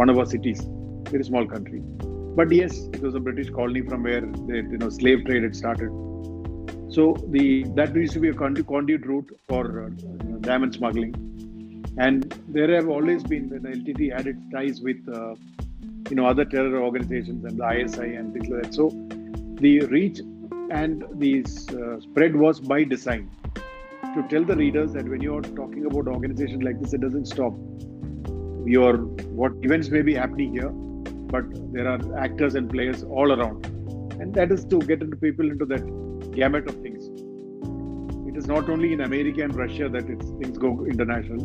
one 0.00 0.10
of 0.10 0.18
our 0.18 0.26
cities, 0.26 0.62
very 1.10 1.24
small 1.24 1.46
country. 1.46 1.80
But 2.36 2.52
yes, 2.52 2.76
it 2.92 3.00
was 3.00 3.14
a 3.14 3.20
British 3.20 3.48
colony 3.50 3.80
from 3.80 4.02
where 4.02 4.20
the 4.20 4.56
you 4.70 4.78
know 4.78 4.90
slave 4.90 5.24
trade 5.24 5.42
had 5.42 5.56
started. 5.56 5.90
So 6.90 7.16
the 7.30 7.64
that 7.76 7.94
used 7.94 8.12
to 8.12 8.20
be 8.20 8.28
a 8.28 8.34
conduit 8.34 9.06
route 9.06 9.30
for 9.48 9.86
uh, 9.86 9.88
diamond 10.40 10.74
smuggling, 10.74 11.14
and 11.98 12.30
there 12.48 12.74
have 12.74 12.88
always 12.88 13.22
been 13.24 13.48
the 13.48 13.58
LTT 13.58 14.12
had 14.14 14.26
its 14.26 14.40
ties 14.52 14.82
with 14.82 15.08
uh, 15.08 15.34
you 16.10 16.16
know 16.16 16.26
other 16.26 16.44
terror 16.44 16.82
organizations 16.82 17.44
and 17.44 17.58
the 17.58 17.68
ISI 17.70 18.14
and 18.16 18.34
things 18.34 18.48
like 18.48 18.64
that. 18.64 18.74
So 18.74 18.90
the 19.64 19.80
reach 19.86 20.20
and 20.70 21.04
the 21.14 21.42
uh, 21.42 22.00
spread 22.00 22.36
was 22.36 22.60
by 22.60 22.84
design 22.84 23.30
to 24.16 24.22
tell 24.28 24.44
the 24.44 24.56
readers 24.56 24.92
that 24.94 25.06
when 25.06 25.20
you're 25.20 25.42
talking 25.42 25.84
about 25.84 26.08
organizations 26.08 26.62
like 26.62 26.80
this, 26.80 26.94
it 26.94 27.02
doesn't 27.02 27.26
stop. 27.26 27.52
Your 28.64 28.96
what 29.40 29.52
events 29.62 29.90
may 29.90 30.02
be 30.02 30.14
happening 30.14 30.52
here, 30.52 30.70
but 31.34 31.44
there 31.72 31.86
are 31.86 32.00
actors 32.18 32.54
and 32.54 32.70
players 32.70 33.04
all 33.04 33.32
around, 33.32 33.66
and 34.20 34.34
that 34.34 34.50
is 34.50 34.64
to 34.66 34.78
get 34.78 35.02
into 35.02 35.16
people 35.16 35.50
into 35.50 35.66
that 35.66 35.84
gamut 36.32 36.66
of 36.66 36.76
things. 36.76 37.10
It 38.28 38.38
is 38.38 38.46
not 38.46 38.70
only 38.70 38.94
in 38.94 39.02
America 39.02 39.42
and 39.42 39.54
Russia 39.54 39.90
that 39.90 40.06
things 40.06 40.58
go 40.58 40.86
international. 40.86 41.44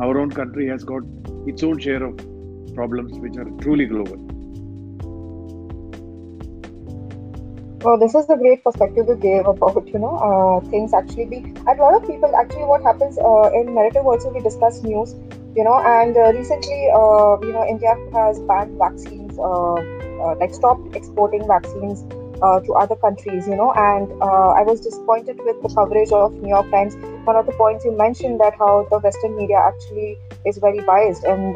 Our 0.00 0.18
own 0.18 0.30
country 0.30 0.68
has 0.68 0.84
got 0.84 1.02
its 1.46 1.62
own 1.62 1.78
share 1.78 2.02
of 2.02 2.16
problems 2.74 3.18
which 3.18 3.36
are 3.36 3.48
truly 3.60 3.86
global. 3.86 4.35
Well, 7.86 7.98
this 7.98 8.16
is 8.16 8.26
the 8.26 8.34
great 8.34 8.64
perspective 8.64 9.06
you 9.08 9.14
gave 9.14 9.46
about 9.46 9.86
you 9.86 10.00
know 10.00 10.14
uh, 10.28 10.58
things 10.70 10.92
actually 10.92 11.26
be. 11.26 11.36
A 11.68 11.74
lot 11.80 11.94
of 11.94 12.02
people 12.04 12.34
actually 12.34 12.64
what 12.64 12.82
happens 12.82 13.16
uh, 13.16 13.50
in 13.58 13.76
narrative 13.76 14.04
also 14.04 14.30
we 14.30 14.40
discuss 14.40 14.82
news, 14.82 15.14
you 15.54 15.62
know, 15.62 15.76
and 15.90 16.16
uh, 16.16 16.32
recently 16.38 16.90
uh, 16.90 17.38
you 17.42 17.52
know 17.52 17.64
India 17.74 17.94
has 18.12 18.40
banned 18.40 18.76
vaccines, 18.76 19.38
uh, 19.38 19.74
uh, 19.74 20.34
like 20.40 20.52
stopped 20.52 20.96
exporting 20.96 21.46
vaccines 21.46 22.02
to 22.66 22.74
other 22.74 22.96
countries, 22.96 23.46
you 23.46 23.54
know, 23.54 23.70
and 23.74 24.10
I 24.20 24.62
was 24.62 24.80
disappointed 24.80 25.38
with 25.44 25.62
the 25.62 25.72
coverage 25.72 26.10
of 26.10 26.32
New 26.42 26.48
York 26.48 26.68
Times. 26.72 26.96
One 27.30 27.36
of 27.36 27.46
the 27.46 27.52
points 27.52 27.84
you 27.84 27.92
mentioned 27.92 28.40
that 28.40 28.58
how 28.58 28.88
the 28.90 28.98
Western 28.98 29.36
media 29.36 29.58
actually 29.58 30.18
is 30.44 30.58
very 30.58 30.80
biased 30.80 31.22
and 31.22 31.54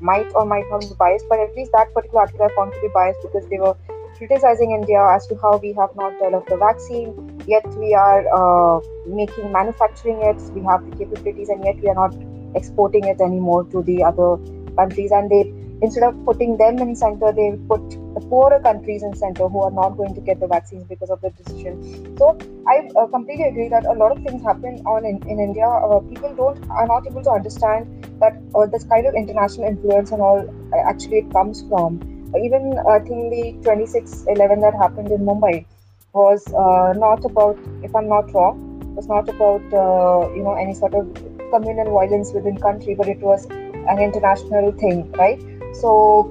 might 0.00 0.30
or 0.34 0.44
might 0.46 0.70
not 0.70 0.82
be 0.82 0.94
biased, 0.98 1.28
but 1.28 1.40
at 1.40 1.54
least 1.56 1.72
that 1.72 1.92
particular 1.92 2.20
article 2.20 2.46
I 2.46 2.54
found 2.54 2.72
to 2.74 2.80
be 2.80 2.88
biased 2.94 3.20
because 3.22 3.46
they 3.50 3.58
were 3.58 3.74
criticizing 4.18 4.72
India 4.72 5.00
as 5.16 5.26
to 5.28 5.36
how 5.36 5.56
we 5.58 5.72
have 5.74 5.94
not 5.94 6.12
developed 6.18 6.48
the 6.48 6.56
vaccine, 6.56 7.14
yet 7.46 7.66
we 7.76 7.94
are 7.94 8.24
uh, 8.38 8.80
making 9.06 9.52
manufacturing 9.52 10.20
it, 10.22 10.40
we 10.54 10.62
have 10.64 10.84
the 10.90 10.96
capabilities, 10.96 11.48
and 11.48 11.64
yet 11.64 11.80
we 11.80 11.88
are 11.88 11.94
not 11.94 12.14
exporting 12.56 13.04
it 13.04 13.20
anymore 13.20 13.64
to 13.64 13.82
the 13.82 14.02
other 14.02 14.36
countries. 14.76 15.12
And 15.12 15.30
they, 15.30 15.42
instead 15.82 16.02
of 16.02 16.18
putting 16.24 16.56
them 16.56 16.78
in 16.78 16.96
center, 16.96 17.32
they 17.32 17.56
put 17.68 17.88
the 17.90 18.26
poorer 18.28 18.60
countries 18.60 19.04
in 19.04 19.14
center 19.14 19.48
who 19.48 19.62
are 19.62 19.70
not 19.70 19.90
going 19.96 20.14
to 20.16 20.20
get 20.20 20.40
the 20.40 20.48
vaccines 20.48 20.84
because 20.88 21.10
of 21.10 21.20
the 21.20 21.30
decision. 21.30 22.16
So 22.18 22.36
I 22.66 22.88
uh, 22.96 23.06
completely 23.06 23.44
agree 23.44 23.68
that 23.68 23.86
a 23.86 23.92
lot 23.92 24.10
of 24.10 24.18
things 24.24 24.42
happen 24.42 24.82
on 24.84 25.06
in, 25.06 25.22
in 25.28 25.38
India. 25.38 25.68
Uh, 25.68 26.00
people 26.00 26.34
don't 26.34 26.68
are 26.70 26.86
not 26.86 27.06
able 27.06 27.22
to 27.22 27.30
understand 27.30 28.04
that 28.20 28.36
uh, 28.56 28.66
this 28.66 28.82
kind 28.82 29.06
of 29.06 29.14
international 29.14 29.68
influence 29.68 30.10
and 30.10 30.20
all 30.20 30.40
uh, 30.72 30.90
actually 30.90 31.18
it 31.18 31.30
comes 31.30 31.62
from 31.68 32.17
even 32.36 32.78
I 32.86 32.98
think 33.00 33.30
the 33.32 33.52
2611 33.64 34.60
that 34.60 34.74
happened 34.74 35.10
in 35.10 35.20
Mumbai 35.20 35.64
was 36.12 36.46
uh, 36.48 36.92
not 36.96 37.24
about, 37.24 37.58
if 37.82 37.94
I'm 37.94 38.08
not 38.08 38.32
wrong, 38.34 38.64
was 38.94 39.06
not 39.06 39.28
about 39.28 39.62
uh, 39.72 40.34
you 40.34 40.42
know 40.42 40.54
any 40.54 40.74
sort 40.74 40.94
of 40.94 41.06
communal 41.50 41.92
violence 41.92 42.32
within 42.32 42.58
country, 42.58 42.94
but 42.94 43.08
it 43.08 43.20
was 43.20 43.46
an 43.46 43.98
international 43.98 44.72
thing, 44.72 45.10
right? 45.12 45.40
So 45.74 46.28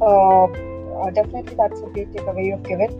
uh, 0.00 0.44
uh 0.44 1.10
definitely 1.10 1.56
that's 1.56 1.80
a 1.80 1.86
great 1.86 2.12
takeaway 2.12 2.46
you've 2.46 2.62
given. 2.62 2.90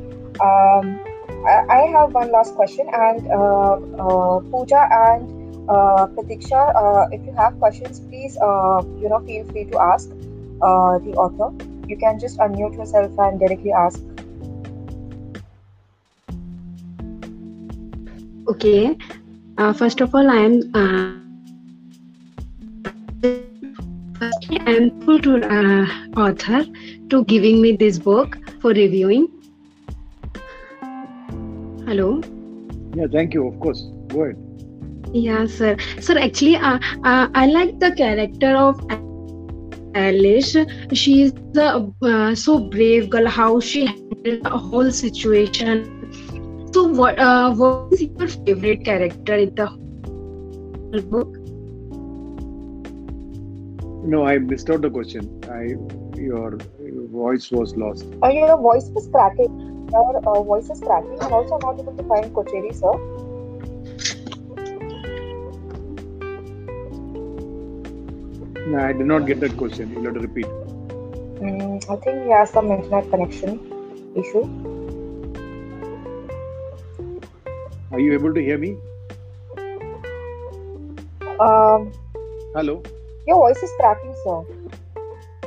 Um, 0.41 0.99
I, 1.47 1.87
have 1.93 2.13
one 2.13 2.31
last 2.33 2.55
question, 2.55 2.89
and 2.93 3.27
uh, 3.29 3.75
uh, 4.05 4.41
Pooja 4.51 4.89
and 4.91 5.29
Pratiksha, 5.69 7.09
if 7.13 7.25
you 7.25 7.33
have 7.37 7.59
questions, 7.59 8.01
please 8.01 8.35
you 9.01 9.09
know 9.09 9.23
feel 9.27 9.45
free 9.47 9.65
to 9.67 9.79
ask 9.79 10.11
the 10.11 11.15
author 11.17 11.70
you 11.91 11.97
can 11.97 12.19
just 12.19 12.39
unmute 12.39 12.75
yourself 12.75 13.19
and 13.19 13.41
directly 13.41 13.73
ask. 13.73 14.01
Okay. 18.49 18.97
Uh, 19.59 19.73
first 19.73 20.01
of 20.01 20.15
all, 20.15 20.31
I 20.31 20.37
am. 20.37 20.55
Uh, 20.75 21.13
firstly, 24.19 24.61
I 24.67 24.77
am 24.77 24.89
grateful 24.91 25.21
to 25.21 25.33
uh, 25.49 25.87
author 26.17 26.65
to 27.11 27.25
giving 27.25 27.61
me 27.61 27.77
this 27.77 27.99
book 27.99 28.39
for 28.61 28.71
reviewing. 28.71 29.29
Hello. 31.87 32.21
Yeah, 32.95 33.07
thank 33.13 33.35
you. 33.35 33.47
Of 33.49 33.61
course, 33.61 33.85
go 34.09 34.25
ahead. 34.25 34.37
Yeah, 35.13 35.47
sir. 35.47 35.77
Sir, 36.01 36.19
actually, 36.19 36.57
uh, 36.57 36.79
uh, 37.05 37.29
I 37.35 37.47
like 37.47 37.79
the 37.81 37.93
character 37.93 38.57
of 38.57 38.81
Alice. 39.95 40.57
She 40.93 41.23
is 41.23 41.33
a 41.57 41.89
uh, 42.03 42.35
so 42.35 42.59
brave 42.59 43.11
girl. 43.11 43.27
How 43.27 43.61
she 43.61 43.87
handled 43.87 44.45
the 44.45 44.51
whole 44.51 44.91
situation. 44.91 45.87
So, 46.73 46.87
what 46.89 47.19
uh, 47.19 47.53
what 47.55 47.93
is 47.93 48.03
your 48.03 48.29
favorite 48.29 48.85
character 48.85 49.35
in 49.35 49.55
the 49.55 51.03
book? 51.03 51.37
No, 54.07 54.27
I 54.27 54.39
missed 54.39 54.71
out 54.71 54.83
the 54.83 54.91
question. 54.91 55.29
I 55.51 55.77
your, 56.19 56.59
your 56.81 57.09
voice 57.09 57.51
was 57.51 57.77
lost. 57.77 58.07
Oh, 58.23 58.29
your 58.29 58.57
voice 58.57 58.89
was 58.91 59.09
cracking. 59.09 59.71
your 59.93 60.17
uh, 60.19 60.43
voice 60.43 60.71
is 60.71 60.81
cracking, 60.81 61.19
I'm 61.21 61.33
also 61.33 61.59
not 61.59 61.79
able 61.79 61.97
to 61.97 62.05
find 62.05 62.33
Kochery, 62.35 62.75
sir. 62.75 62.93
No, 68.71 68.79
I 68.79 68.93
did 68.93 69.07
not 69.07 69.27
get 69.27 69.41
that 69.41 69.57
question. 69.57 69.91
You'll 69.91 70.05
have 70.05 70.15
to 70.15 70.21
repeat. 70.21 70.47
Mm, 71.45 71.91
I 71.91 71.97
think 72.03 72.25
he 72.25 72.31
has 72.31 72.51
some 72.51 72.71
internet 72.71 73.11
connection 73.11 73.59
issue. 74.15 74.45
Are 77.91 77.99
you 77.99 78.13
able 78.13 78.33
to 78.33 78.41
hear 78.41 78.59
me? 78.59 78.77
Um, 81.41 81.91
Hello. 82.55 82.81
your 83.27 83.39
voice 83.39 83.61
is 83.61 83.73
cracking, 83.81 84.15
sir. 84.23 84.39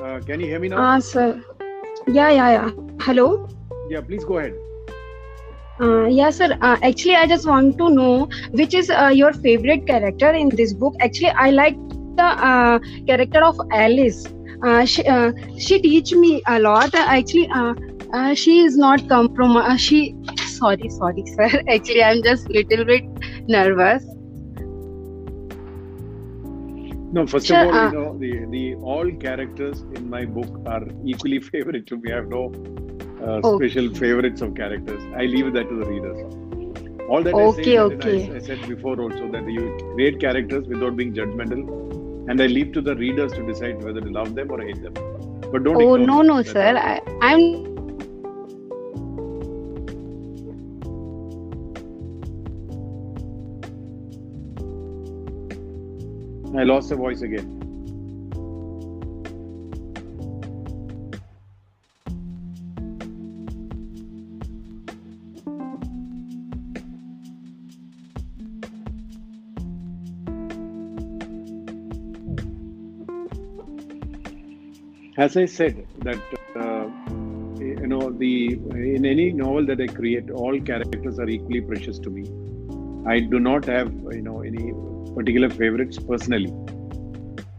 Uh, 0.04 0.20
can 0.20 0.42
you 0.42 0.48
hear 0.48 0.60
me 0.60 0.68
now? 0.68 0.82
Ah, 0.82 1.00
sir. 1.00 1.42
Yeah, 2.08 2.30
yeah, 2.42 2.52
yeah. 2.58 2.72
Hello. 3.00 3.48
yeah, 3.90 4.02
please 4.02 4.26
go 4.26 4.40
ahead. 4.40 4.54
Uh, 5.80 6.08
yeah, 6.08 6.30
sir. 6.30 6.58
Uh, 6.62 6.78
actually, 6.84 7.16
I 7.16 7.26
just 7.26 7.48
want 7.48 7.78
to 7.78 7.90
know 7.90 8.28
which 8.52 8.74
is 8.74 8.90
uh, 8.90 9.12
your 9.14 9.32
favorite 9.32 9.88
character 9.88 10.32
in 10.32 10.50
this 10.50 10.74
book. 10.74 10.94
Actually, 11.00 11.30
I 11.48 11.52
like 11.52 11.78
the 12.16 12.24
uh, 12.24 12.80
character 13.08 13.44
of 13.44 13.60
Alice. 13.72 14.26
Uh, 14.64 14.86
she 14.86 15.06
uh, 15.06 15.32
she 15.58 15.82
teach 15.82 16.14
me 16.14 16.42
a 16.48 16.60
lot. 16.60 16.94
Actually, 16.96 17.48
uh, 17.54 17.74
uh, 18.14 18.34
she 18.34 18.60
is 18.62 18.78
not 18.78 19.08
compromise. 19.10 19.72
Uh, 19.74 19.78
she 19.78 20.16
sorry, 20.48 20.90
sorry, 20.90 21.24
sir. 21.36 21.50
Actually, 21.70 22.04
I'm 22.04 22.24
just 22.24 22.50
little 22.50 22.86
bit 22.86 23.04
nervous. 23.48 24.04
No, 27.12 27.28
first 27.28 27.48
Sure, 27.48 27.58
of 27.58 27.62
all, 27.62 27.76
uh, 27.76 27.86
you 27.86 27.90
know, 27.92 28.18
the, 28.18 28.46
the 28.50 28.76
all 28.76 29.12
characters 29.12 29.82
in 29.94 30.10
my 30.10 30.26
book 30.26 30.62
are 30.66 30.84
equally 31.04 31.40
favorite 31.52 31.88
to 31.88 31.98
me. 31.98 32.12
I 32.12 32.16
have 32.18 32.28
no 32.28 32.52
uh, 33.22 33.42
special 33.44 33.94
favorites 33.94 34.42
of 34.42 34.56
characters. 34.56 35.08
I 35.16 35.26
leave 35.26 35.54
that 35.54 35.70
to 35.70 35.76
the 35.76 35.86
readers. 35.86 36.20
All 37.08 37.24
that 37.24 37.34
Okay, 37.34 37.40
I 37.40 37.48
say, 37.50 37.68
is, 37.74 37.90
you 37.90 37.98
know, 37.98 38.06
okay. 38.06 38.32
I, 38.32 38.38
I 38.38 38.40
said 38.40 38.66
before 38.68 39.00
also 39.00 39.30
that 39.32 39.50
you 39.50 39.76
create 39.94 40.20
characters 40.20 40.68
without 40.68 40.96
being 40.96 41.14
judgmental, 41.14 41.68
and 42.28 42.42
I 42.42 42.48
leave 42.48 42.72
to 42.74 42.82
the 42.82 42.96
readers 42.96 43.34
to 43.34 43.46
decide 43.46 43.84
whether 43.84 44.02
to 44.02 44.10
love 44.10 44.34
them 44.36 44.52
or 44.52 44.62
hate 44.62 44.82
them. 44.82 44.94
But 45.52 45.64
don't. 45.64 45.82
Oh 45.82 45.96
no, 45.96 46.22
no, 46.22 46.42
sir. 46.42 46.78
I, 46.78 47.02
I'm 47.22 47.74
I 56.56 56.64
lost 56.64 56.90
the 56.90 56.96
voice 56.96 57.22
again. 57.24 57.63
As 75.18 75.38
I 75.38 75.46
said, 75.46 75.86
that 76.00 76.18
uh, 76.56 76.88
you 77.60 77.88
know, 77.88 78.10
the 78.12 78.54
in 78.54 79.06
any 79.06 79.32
novel 79.32 79.66
that 79.68 79.80
I 79.80 79.86
create, 79.86 80.32
all 80.32 80.60
characters 80.60 81.20
are 81.20 81.30
equally 81.30 81.62
precious 81.62 82.00
to 82.00 82.10
me. 82.10 82.24
I 83.08 83.20
do 83.20 83.40
not 83.40 83.66
have 83.66 83.92
you 84.12 84.24
know 84.24 84.42
any 84.42 84.74
particular 85.14 85.50
favorites 85.50 86.00
personally. 86.00 86.52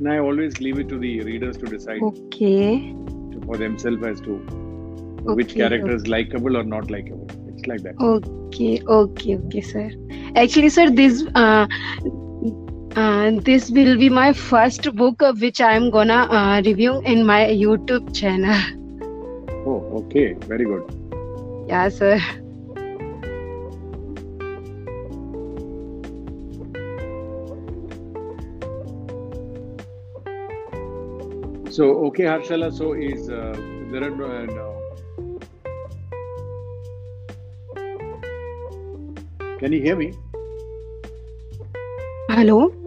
And 0.01 0.09
I 0.11 0.19
always 0.19 0.61
leave 0.61 0.81
it 0.81 0.89
to 0.89 0.99
the 0.99 1.21
readers 1.21 1.57
to 1.59 1.67
decide 1.67 2.03
okay. 2.03 2.93
for 3.47 3.57
themselves 3.57 4.05
as 4.05 4.21
to 4.23 4.39
which 5.23 5.53
Okay, 5.53 5.61
character 5.61 5.95
is 5.95 6.09
likable 6.09 6.57
or 6.57 6.65
not 6.65 6.91
likable. 6.91 7.29
It's 7.49 7.67
like 7.69 7.83
that. 7.83 7.95
Okay, 8.01 8.83
okay, 8.83 9.37
okay, 9.37 9.61
sir. 9.61 9.91
Actually, 10.35 10.71
sir, 10.71 10.91
this 10.91 11.25
uh, 11.37 11.69
uh, 12.97 13.31
this 13.43 13.71
will 13.71 13.99
be 13.99 14.09
my 14.09 14.33
first 14.33 14.95
book 14.95 15.23
which 15.41 15.61
I 15.61 15.73
am 15.75 15.91
gonna 15.91 16.27
uh, 16.31 16.63
review 16.65 17.01
in 17.01 17.25
my 17.25 17.47
YouTube 17.47 18.15
channel. 18.15 18.61
Oh, 19.67 20.05
okay, 20.05 20.35
very 20.47 20.67
good. 20.67 20.85
Yeah, 21.67 21.89
sir. 21.89 22.21
So, 31.71 32.05
okay, 32.09 32.25
Harshala. 32.25 32.71
So, 32.71 32.93
is 32.93 33.31
uh, 33.31 33.57
there 33.91 34.05
are 34.05 34.11
no, 34.11 34.27
uh, 34.27 34.45
no. 34.45 34.85
Can 39.59 39.73
you 39.73 39.81
hear 39.81 39.97
me? 39.97 40.13
Hello. 42.29 42.84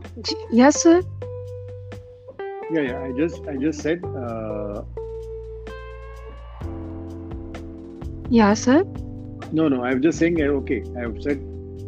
Yes, 0.52 0.82
sir. 0.82 1.02
Yeah, 2.72 2.82
yeah. 2.82 3.04
I 3.04 3.12
just, 3.12 3.48
I 3.48 3.56
just 3.58 3.82
said. 3.82 4.04
Uh, 4.04 4.84
Yeah, 8.30 8.54
sir. 8.56 8.84
no, 9.54 9.70
no. 9.70 9.84
I'm 9.84 10.02
just 10.02 10.20
saying. 10.20 10.42
Okay, 10.42 10.84
I've 11.02 11.22
said 11.22 11.44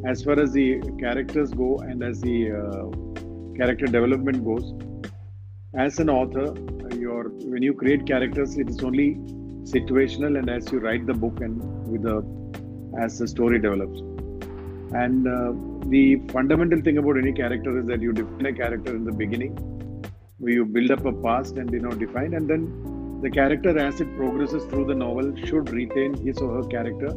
as 0.06 0.24
far 0.24 0.40
as 0.40 0.54
the 0.54 0.80
characters 1.00 1.52
go 1.52 1.80
and 1.80 2.02
as 2.02 2.22
the 2.22 2.52
uh, 2.52 3.58
character 3.58 3.88
development 3.88 4.46
goes. 4.46 4.74
As 5.76 6.00
an 6.00 6.10
author, 6.10 6.54
your 6.96 7.24
when 7.54 7.62
you 7.62 7.74
create 7.74 8.06
characters, 8.08 8.58
it 8.58 8.70
is 8.70 8.80
only 8.84 9.16
situational, 9.74 10.40
and 10.40 10.50
as 10.50 10.72
you 10.72 10.80
write 10.80 11.06
the 11.06 11.14
book 11.14 11.42
and 11.42 11.62
with 11.88 12.04
the 12.04 12.24
as 13.02 13.20
the 13.20 13.28
story 13.28 13.60
develops. 13.60 14.00
And 14.94 15.28
uh, 15.28 15.54
the 15.88 16.22
fundamental 16.32 16.82
thing 16.82 16.98
about 16.98 17.18
any 17.18 17.32
character 17.32 17.80
is 17.80 17.86
that 17.88 18.02
you 18.02 18.12
define 18.12 18.46
a 18.48 18.54
character 18.54 18.96
in 18.96 19.06
the 19.06 19.12
beginning, 19.12 19.52
where 20.40 20.54
you 20.54 20.66
build 20.66 20.92
up 20.92 21.06
a 21.06 21.14
past 21.14 21.58
and 21.58 21.72
you 21.72 21.80
know 21.80 21.92
define, 21.92 22.34
and 22.34 22.50
then 22.50 23.20
the 23.22 23.30
character 23.30 23.78
as 23.78 24.02
it 24.02 24.16
progresses 24.18 24.64
through 24.66 24.86
the 24.86 24.96
novel 24.96 25.36
should 25.46 25.70
retain 25.70 26.16
his 26.26 26.40
or 26.40 26.56
her 26.56 26.68
character, 26.68 27.12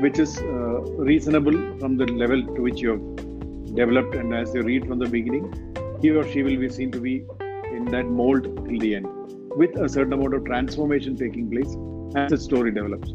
which 0.00 0.18
is 0.18 0.38
uh, 0.38 0.80
reasonable 1.10 1.78
from 1.78 1.96
the 1.96 2.06
level 2.06 2.44
to 2.44 2.62
which 2.62 2.80
you 2.80 2.90
have 2.90 3.74
developed. 3.74 4.14
And 4.14 4.34
as 4.34 4.54
you 4.54 4.62
read 4.62 4.86
from 4.86 4.98
the 4.98 5.08
beginning, 5.08 5.74
he 6.00 6.10
or 6.10 6.26
she 6.30 6.42
will 6.42 6.58
be 6.58 6.68
seen 6.68 6.92
to 6.92 7.00
be 7.00 7.24
in 7.72 7.86
that 7.86 8.06
mold 8.06 8.44
till 8.44 8.78
the 8.78 8.94
end, 8.94 9.06
with 9.56 9.76
a 9.80 9.88
certain 9.88 10.12
amount 10.12 10.34
of 10.34 10.44
transformation 10.44 11.16
taking 11.16 11.50
place 11.50 11.74
as 12.14 12.30
the 12.30 12.38
story 12.38 12.70
develops. 12.70 13.12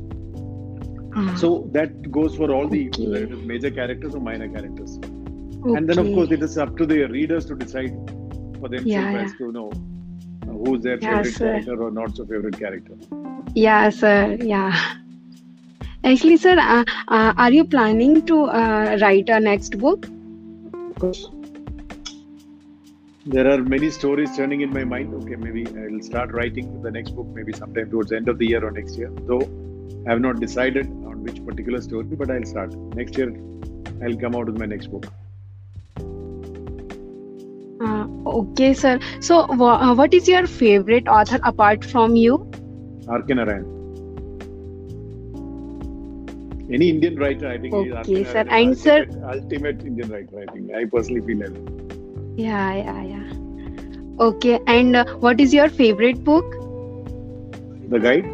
Uh, 1.16 1.34
So 1.34 1.70
that 1.74 2.12
goes 2.12 2.36
for 2.36 2.52
all 2.52 2.68
the 2.70 2.84
Okay. 2.98 3.28
is 3.32 3.42
major 3.44 3.72
characters 3.72 4.16
or 4.16 4.22
minor 4.22 4.50
characters. 4.50 5.00
And 5.74 5.90
then, 5.90 6.00
of 6.00 6.12
course, 6.12 6.32
it 6.32 6.44
is 6.44 6.58
up 6.58 6.78
to 6.78 6.86
the 6.86 7.04
readers 7.06 7.46
to 7.48 7.56
decide 7.56 7.94
for 8.60 8.70
themselves 8.70 9.14
Yeah, 9.14 9.14
as 9.14 9.34
to 9.36 9.52
know 9.52 9.70
uh, 10.48 10.52
who's 10.52 10.82
their 10.84 11.00
Yeah, 11.00 11.02
favorite 11.02 11.38
sir. 11.38 11.40
character 11.40 11.82
or 11.82 11.92
not 11.92 12.16
so 12.16 12.26
favorite 12.26 12.58
character. 12.60 12.96
Yeah, 13.56 13.90
sir. 13.90 14.38
Yeah. 14.40 14.74
Actually, 16.04 16.38
sir, 16.38 16.58
uh, 16.60 16.84
uh, 17.08 17.34
are 17.38 17.52
you 17.52 17.64
planning 17.66 18.22
to 18.26 18.44
uh, 18.46 18.98
write 19.02 19.30
a 19.30 19.40
next 19.40 19.78
book? 19.78 20.08
Of 20.90 21.00
course. 21.00 21.30
There 23.26 23.50
are 23.50 23.64
many 23.64 23.90
stories 23.90 24.36
turning 24.36 24.62
in 24.62 24.72
my 24.74 24.84
mind. 24.84 25.14
Okay, 25.14 25.36
maybe 25.36 25.66
I'll 25.78 26.02
start 26.02 26.32
writing 26.34 26.82
the 26.82 26.92
next 26.92 27.12
book 27.12 27.28
maybe 27.34 27.54
sometime 27.54 27.90
towards 27.90 28.10
the 28.10 28.18
end 28.18 28.30
of 28.30 28.38
the 28.38 28.48
year 28.48 28.64
or 28.66 28.72
next 28.72 28.98
year. 28.98 29.12
Though 29.28 29.50
I 30.06 30.12
have 30.12 30.22
not 30.22 30.40
decided 30.40 30.88
on 31.06 31.24
which 31.24 31.44
particular 31.46 31.82
story, 31.82 32.06
but 32.16 32.30
I'll 32.30 32.46
start. 32.46 32.74
Next 32.96 33.18
year, 33.18 33.34
I'll 34.04 34.18
come 34.18 34.36
out 34.36 34.48
with 34.48 34.58
my 34.58 34.66
next 34.66 34.88
book. 34.88 35.06
Uh, 37.82 38.06
okay, 38.26 38.74
sir. 38.74 39.00
So, 39.20 39.42
uh, 39.42 39.96
what 39.96 40.14
is 40.14 40.28
your 40.28 40.46
favorite 40.48 41.08
author 41.08 41.40
apart 41.44 41.84
from 41.86 42.16
you? 42.16 42.50
R.K. 43.08 43.34
Narayan. 43.34 43.66
Any 46.72 46.90
Indian 46.90 47.16
writer, 47.18 47.48
I 47.50 47.58
think, 47.60 47.74
Okay, 47.74 48.24
sir. 48.24 48.44
Narayan 48.44 48.50
And 48.50 48.78
sir- 48.78 49.06
ultimate, 49.08 49.24
ultimate 49.24 49.82
Indian 49.86 50.10
writer. 50.10 50.40
I 50.42 50.48
think 50.54 50.72
I 50.74 50.86
personally 50.86 51.22
feel 51.22 51.40
that. 51.40 51.54
Yeah, 52.38 52.74
yeah, 52.76 53.04
yeah. 53.04 53.34
Okay, 54.20 54.60
and 54.68 54.96
uh, 54.96 55.06
what 55.20 55.40
is 55.40 55.54
your 55.54 55.70
favorite 55.70 56.24
book? 56.24 56.46
The 57.90 58.00
Guide, 58.00 58.26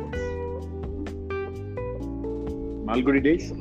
Malgudi 2.89 3.21
Days. 3.23 3.53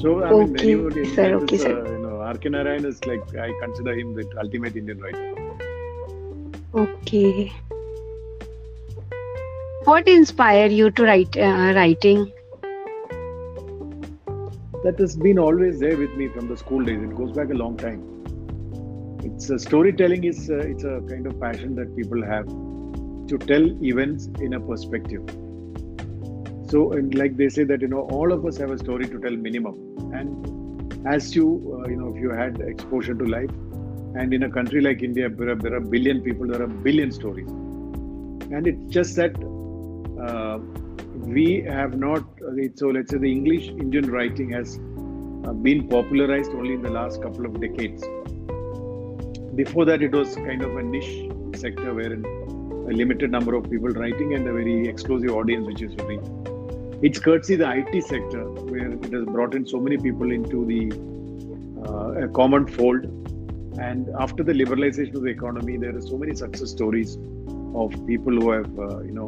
So 0.00 0.22
I 0.24 0.30
mean, 0.30 0.54
Okay, 0.54 0.62
anybody, 0.72 1.04
sir, 1.14 1.34
okay, 1.36 1.56
is, 1.56 1.62
sir. 1.62 1.86
uh, 1.86 1.90
you 1.90 1.98
know, 1.98 2.20
R.K. 2.20 2.48
Narayan 2.50 2.84
is 2.84 3.04
like 3.06 3.34
I 3.36 3.50
consider 3.62 3.94
him 3.98 4.14
the 4.14 4.24
ultimate 4.38 4.76
Indian 4.76 5.00
writer. 5.00 5.34
Okay. 6.74 7.52
What 9.84 10.06
inspired 10.08 10.72
you 10.72 10.90
to 10.90 11.04
write 11.04 11.36
uh, 11.36 11.72
writing? 11.76 12.30
That 14.84 14.96
has 14.98 15.16
been 15.16 15.38
always 15.38 15.80
there 15.80 15.96
with 15.96 16.14
me 16.16 16.28
from 16.28 16.48
the 16.48 16.56
school 16.56 16.84
days. 16.84 17.02
It 17.02 17.16
goes 17.16 17.32
back 17.32 17.50
a 17.50 17.54
long 17.54 17.76
time. 17.76 18.02
It's 19.24 19.50
uh, 19.50 19.58
storytelling 19.58 20.24
is 20.24 20.50
uh, 20.50 20.58
it's 20.58 20.84
a 20.84 21.00
kind 21.08 21.26
of 21.26 21.40
passion 21.40 21.74
that 21.76 21.96
people 21.96 22.22
have, 22.24 22.46
to 23.28 23.38
tell 23.38 23.64
events 23.82 24.28
in 24.40 24.54
a 24.54 24.60
perspective. 24.60 25.22
So, 26.68 26.92
and 26.92 27.14
like 27.14 27.36
they 27.36 27.48
say 27.48 27.64
that 27.64 27.80
you 27.80 27.88
know, 27.88 28.02
all 28.10 28.32
of 28.32 28.44
us 28.44 28.56
have 28.58 28.70
a 28.70 28.78
story 28.78 29.06
to 29.06 29.18
tell 29.20 29.30
minimum. 29.30 29.74
And 30.12 31.06
as 31.06 31.34
you, 31.36 31.46
uh, 31.84 31.88
you 31.88 31.96
know, 31.96 32.14
if 32.14 32.20
you 32.20 32.30
had 32.30 32.60
exposure 32.60 33.14
to 33.14 33.24
life, 33.24 33.50
and 34.14 34.32
in 34.32 34.44
a 34.44 34.50
country 34.50 34.80
like 34.80 35.02
India, 35.02 35.28
there 35.28 35.50
are, 35.50 35.54
there 35.54 35.74
are 35.74 35.80
billion 35.80 36.22
people, 36.22 36.46
there 36.46 36.62
are 36.62 36.66
billion 36.66 37.12
stories, 37.12 37.48
and 37.48 38.66
it's 38.66 38.92
just 38.92 39.14
that 39.16 39.36
uh, 40.26 40.58
we 41.12 41.62
have 41.62 41.96
not. 41.98 42.24
So 42.76 42.88
let's 42.88 43.10
say 43.10 43.18
the 43.18 43.30
English 43.30 43.68
Indian 43.68 44.10
writing 44.10 44.50
has 44.52 44.78
uh, 45.46 45.52
been 45.52 45.88
popularized 45.88 46.50
only 46.52 46.74
in 46.74 46.82
the 46.82 46.90
last 46.90 47.22
couple 47.22 47.46
of 47.46 47.60
decades. 47.60 48.02
Before 49.54 49.84
that, 49.84 50.02
it 50.02 50.12
was 50.12 50.34
kind 50.36 50.62
of 50.62 50.76
a 50.76 50.82
niche 50.82 51.30
sector 51.54 51.94
wherein 51.94 52.24
a 52.88 52.92
limited 52.92 53.30
number 53.30 53.54
of 53.54 53.68
people 53.70 53.88
writing 53.88 54.34
and 54.34 54.46
a 54.46 54.52
very 54.52 54.88
exclusive 54.88 55.30
audience 55.30 55.66
which 55.66 55.82
is 55.82 55.94
to 55.96 56.04
read. 56.04 56.20
It's 57.02 57.18
courtesy 57.18 57.56
the 57.56 57.70
IT 57.70 58.04
sector 58.04 58.44
where 58.70 58.92
it 58.92 59.12
has 59.12 59.24
brought 59.26 59.54
in 59.54 59.66
so 59.66 59.78
many 59.78 59.98
people 59.98 60.30
into 60.32 60.64
the 60.64 61.16
uh, 61.86 62.28
common 62.28 62.66
fold. 62.66 63.04
And 63.78 64.08
after 64.18 64.42
the 64.42 64.52
liberalization 64.52 65.14
of 65.14 65.22
the 65.22 65.28
economy, 65.28 65.76
there 65.76 65.94
are 65.94 66.00
so 66.00 66.16
many 66.16 66.34
success 66.34 66.70
stories 66.70 67.18
of 67.74 67.90
people 68.06 68.32
who 68.32 68.50
have, 68.50 68.78
uh, 68.78 69.00
you 69.02 69.12
know, 69.12 69.26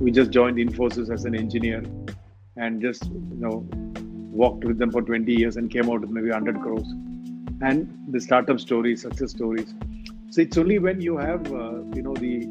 we 0.00 0.10
just 0.10 0.30
joined 0.30 0.56
Infosys 0.56 1.12
as 1.12 1.24
an 1.24 1.34
engineer 1.34 1.82
and 2.56 2.80
just, 2.80 3.04
you 3.04 3.36
know, 3.38 3.66
walked 4.32 4.64
with 4.64 4.78
them 4.78 4.90
for 4.90 5.02
20 5.02 5.30
years 5.32 5.56
and 5.56 5.70
came 5.70 5.90
out 5.90 6.00
with 6.00 6.10
maybe 6.10 6.30
100 6.30 6.60
crores. 6.62 6.88
And 7.60 7.92
the 8.08 8.20
startup 8.20 8.60
stories, 8.60 9.02
success 9.02 9.32
stories. 9.32 9.74
So 10.30 10.40
it's 10.40 10.56
only 10.56 10.78
when 10.78 11.00
you 11.00 11.16
have, 11.18 11.52
uh, 11.52 11.82
you 11.94 12.02
know, 12.02 12.14
the 12.14 12.46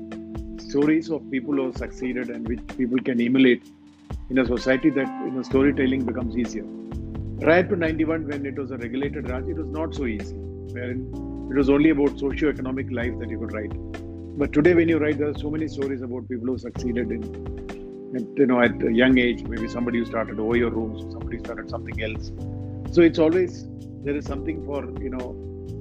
stories 0.69 1.09
of 1.09 1.29
people 1.31 1.55
who 1.55 1.65
have 1.67 1.77
succeeded 1.77 2.29
and 2.29 2.47
which 2.47 2.61
people 2.77 2.99
can 2.99 3.21
emulate 3.21 3.63
in 4.29 4.39
a 4.39 4.45
society 4.45 4.89
that 4.89 5.07
you 5.25 5.31
know 5.31 5.41
storytelling 5.41 6.05
becomes 6.05 6.37
easier. 6.37 6.65
Prior 7.39 7.63
to 7.63 7.75
91, 7.75 8.27
when 8.27 8.45
it 8.45 8.57
was 8.57 8.71
a 8.71 8.77
regulated 8.77 9.29
Raj, 9.29 9.47
it 9.47 9.57
was 9.57 9.69
not 9.69 9.95
so 9.95 10.05
easy. 10.05 10.35
Wherein 10.35 11.01
it 11.51 11.55
was 11.55 11.69
only 11.69 11.91
about 11.91 12.19
socio-economic 12.19 12.91
life 12.91 13.13
that 13.19 13.29
you 13.29 13.39
could 13.39 13.53
write. 13.53 13.71
But 14.39 14.53
today, 14.53 14.73
when 14.73 14.89
you 14.89 14.97
write, 14.97 15.17
there 15.17 15.29
are 15.29 15.37
so 15.37 15.49
many 15.49 15.67
stories 15.67 16.01
about 16.01 16.27
people 16.29 16.47
who 16.47 16.57
succeeded 16.57 17.11
in, 17.11 17.21
you 18.35 18.45
know, 18.45 18.61
at 18.61 18.83
a 18.83 18.91
young 18.91 19.17
age. 19.17 19.43
Maybe 19.43 19.67
somebody 19.67 19.99
who 19.99 20.05
started 20.05 20.37
Oyo 20.37 20.71
rooms, 20.71 21.13
somebody 21.13 21.39
started 21.39 21.69
something 21.69 22.01
else. 22.01 22.31
So 22.91 23.01
it's 23.01 23.19
always 23.19 23.67
there 24.03 24.15
is 24.15 24.25
something 24.25 24.65
for 24.65 24.83
you 25.01 25.09
know 25.09 25.25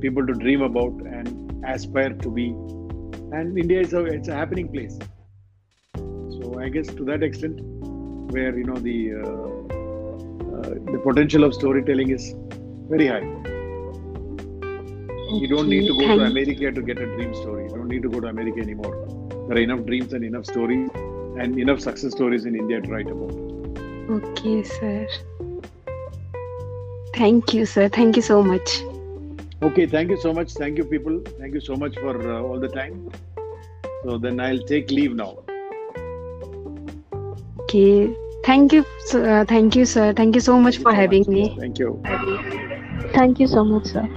people 0.00 0.26
to 0.26 0.32
dream 0.34 0.62
about 0.62 0.92
and 1.18 1.64
aspire 1.74 2.14
to 2.26 2.30
be. 2.30 2.54
And 3.32 3.58
India 3.58 3.80
is 3.80 3.92
a 3.92 4.04
it's 4.04 4.28
a 4.28 4.34
happening 4.34 4.68
place. 4.68 4.98
So 5.94 6.60
I 6.60 6.68
guess 6.68 6.86
to 6.86 7.04
that 7.04 7.22
extent, 7.22 7.60
where 8.30 8.56
you 8.56 8.64
know 8.64 8.76
the 8.76 9.14
uh, 9.14 9.56
uh, 10.56 10.74
the 10.92 11.00
potential 11.02 11.44
of 11.44 11.54
storytelling 11.54 12.10
is 12.10 12.34
very 12.88 13.08
high. 13.08 13.26
You 15.40 15.48
don't 15.48 15.68
need 15.68 15.86
to 15.88 15.94
go 15.94 16.06
to 16.14 16.20
America 16.22 16.70
to 16.72 16.82
get 16.82 16.98
a 16.98 17.06
dream 17.06 17.34
story. 17.34 17.64
You 17.64 17.70
don't 17.70 17.88
need 17.88 18.02
to 18.02 18.08
go 18.08 18.20
to 18.20 18.28
America 18.28 18.60
anymore. 18.60 18.94
There 19.48 19.56
are 19.56 19.60
enough 19.60 19.84
dreams 19.84 20.12
and 20.12 20.24
enough 20.24 20.46
stories 20.46 20.88
and 20.94 21.58
enough 21.58 21.80
success 21.80 22.12
stories 22.12 22.44
in 22.44 22.54
India 22.54 22.80
to 22.80 22.88
write 22.88 23.08
about. 23.08 23.32
Okay, 24.10 24.62
sir. 24.62 25.08
Thank 27.14 27.54
you, 27.54 27.66
sir. 27.66 27.88
Thank 27.88 28.16
you 28.16 28.22
so 28.22 28.42
much. 28.42 28.82
Okay, 29.62 29.86
thank 29.86 30.10
you 30.10 30.18
so 30.20 30.32
much. 30.32 30.52
Thank 30.52 30.76
you, 30.78 30.84
people. 30.84 31.20
Thank 31.38 31.54
you 31.54 31.60
so 31.60 31.76
much 31.76 31.94
for 31.98 32.14
uh, 32.30 32.42
all 32.42 32.60
the 32.60 32.68
time. 32.68 33.10
So 34.04 34.18
then 34.18 34.38
I'll 34.38 34.58
take 34.58 34.90
leave 34.90 35.14
now. 35.14 35.38
Okay. 37.60 38.14
Thank 38.44 38.72
you, 38.72 38.84
sir. 39.06 39.44
Thank 39.44 39.74
you, 39.74 39.84
sir. 39.84 40.12
Thank 40.12 40.34
you 40.34 40.40
so 40.40 40.60
much 40.60 40.76
for 40.76 40.92
so 40.92 40.96
having 40.96 41.20
much. 41.20 41.28
me. 41.28 41.56
Thank 41.58 41.78
you. 41.78 42.00
Thank 43.14 43.40
you 43.40 43.48
so 43.48 43.64
much, 43.64 43.86
sir. 43.86 44.08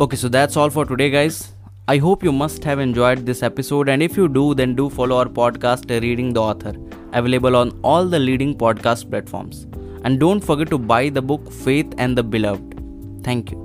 Okay, 0.00 0.16
so 0.16 0.28
that's 0.28 0.56
all 0.56 0.70
for 0.70 0.84
today, 0.84 1.10
guys. 1.10 1.52
I 1.88 1.96
hope 1.96 2.22
you 2.22 2.32
must 2.32 2.62
have 2.64 2.78
enjoyed 2.78 3.24
this 3.26 3.42
episode, 3.42 3.88
and 3.88 4.02
if 4.02 4.16
you 4.16 4.28
do, 4.28 4.54
then 4.54 4.74
do 4.74 4.90
follow 4.90 5.16
our 5.16 5.26
podcast, 5.26 5.90
Reading 6.02 6.32
the 6.32 6.42
Author, 6.42 6.74
available 7.12 7.56
on 7.56 7.78
all 7.82 8.06
the 8.06 8.18
leading 8.18 8.54
podcast 8.56 9.10
platforms. 9.10 9.66
And 10.04 10.20
don't 10.20 10.44
forget 10.44 10.68
to 10.68 10.78
buy 10.78 11.08
the 11.08 11.22
book 11.22 11.50
Faith 11.50 11.94
and 11.96 12.16
the 12.16 12.22
Beloved. 12.22 12.80
Thank 13.24 13.50
you. 13.52 13.63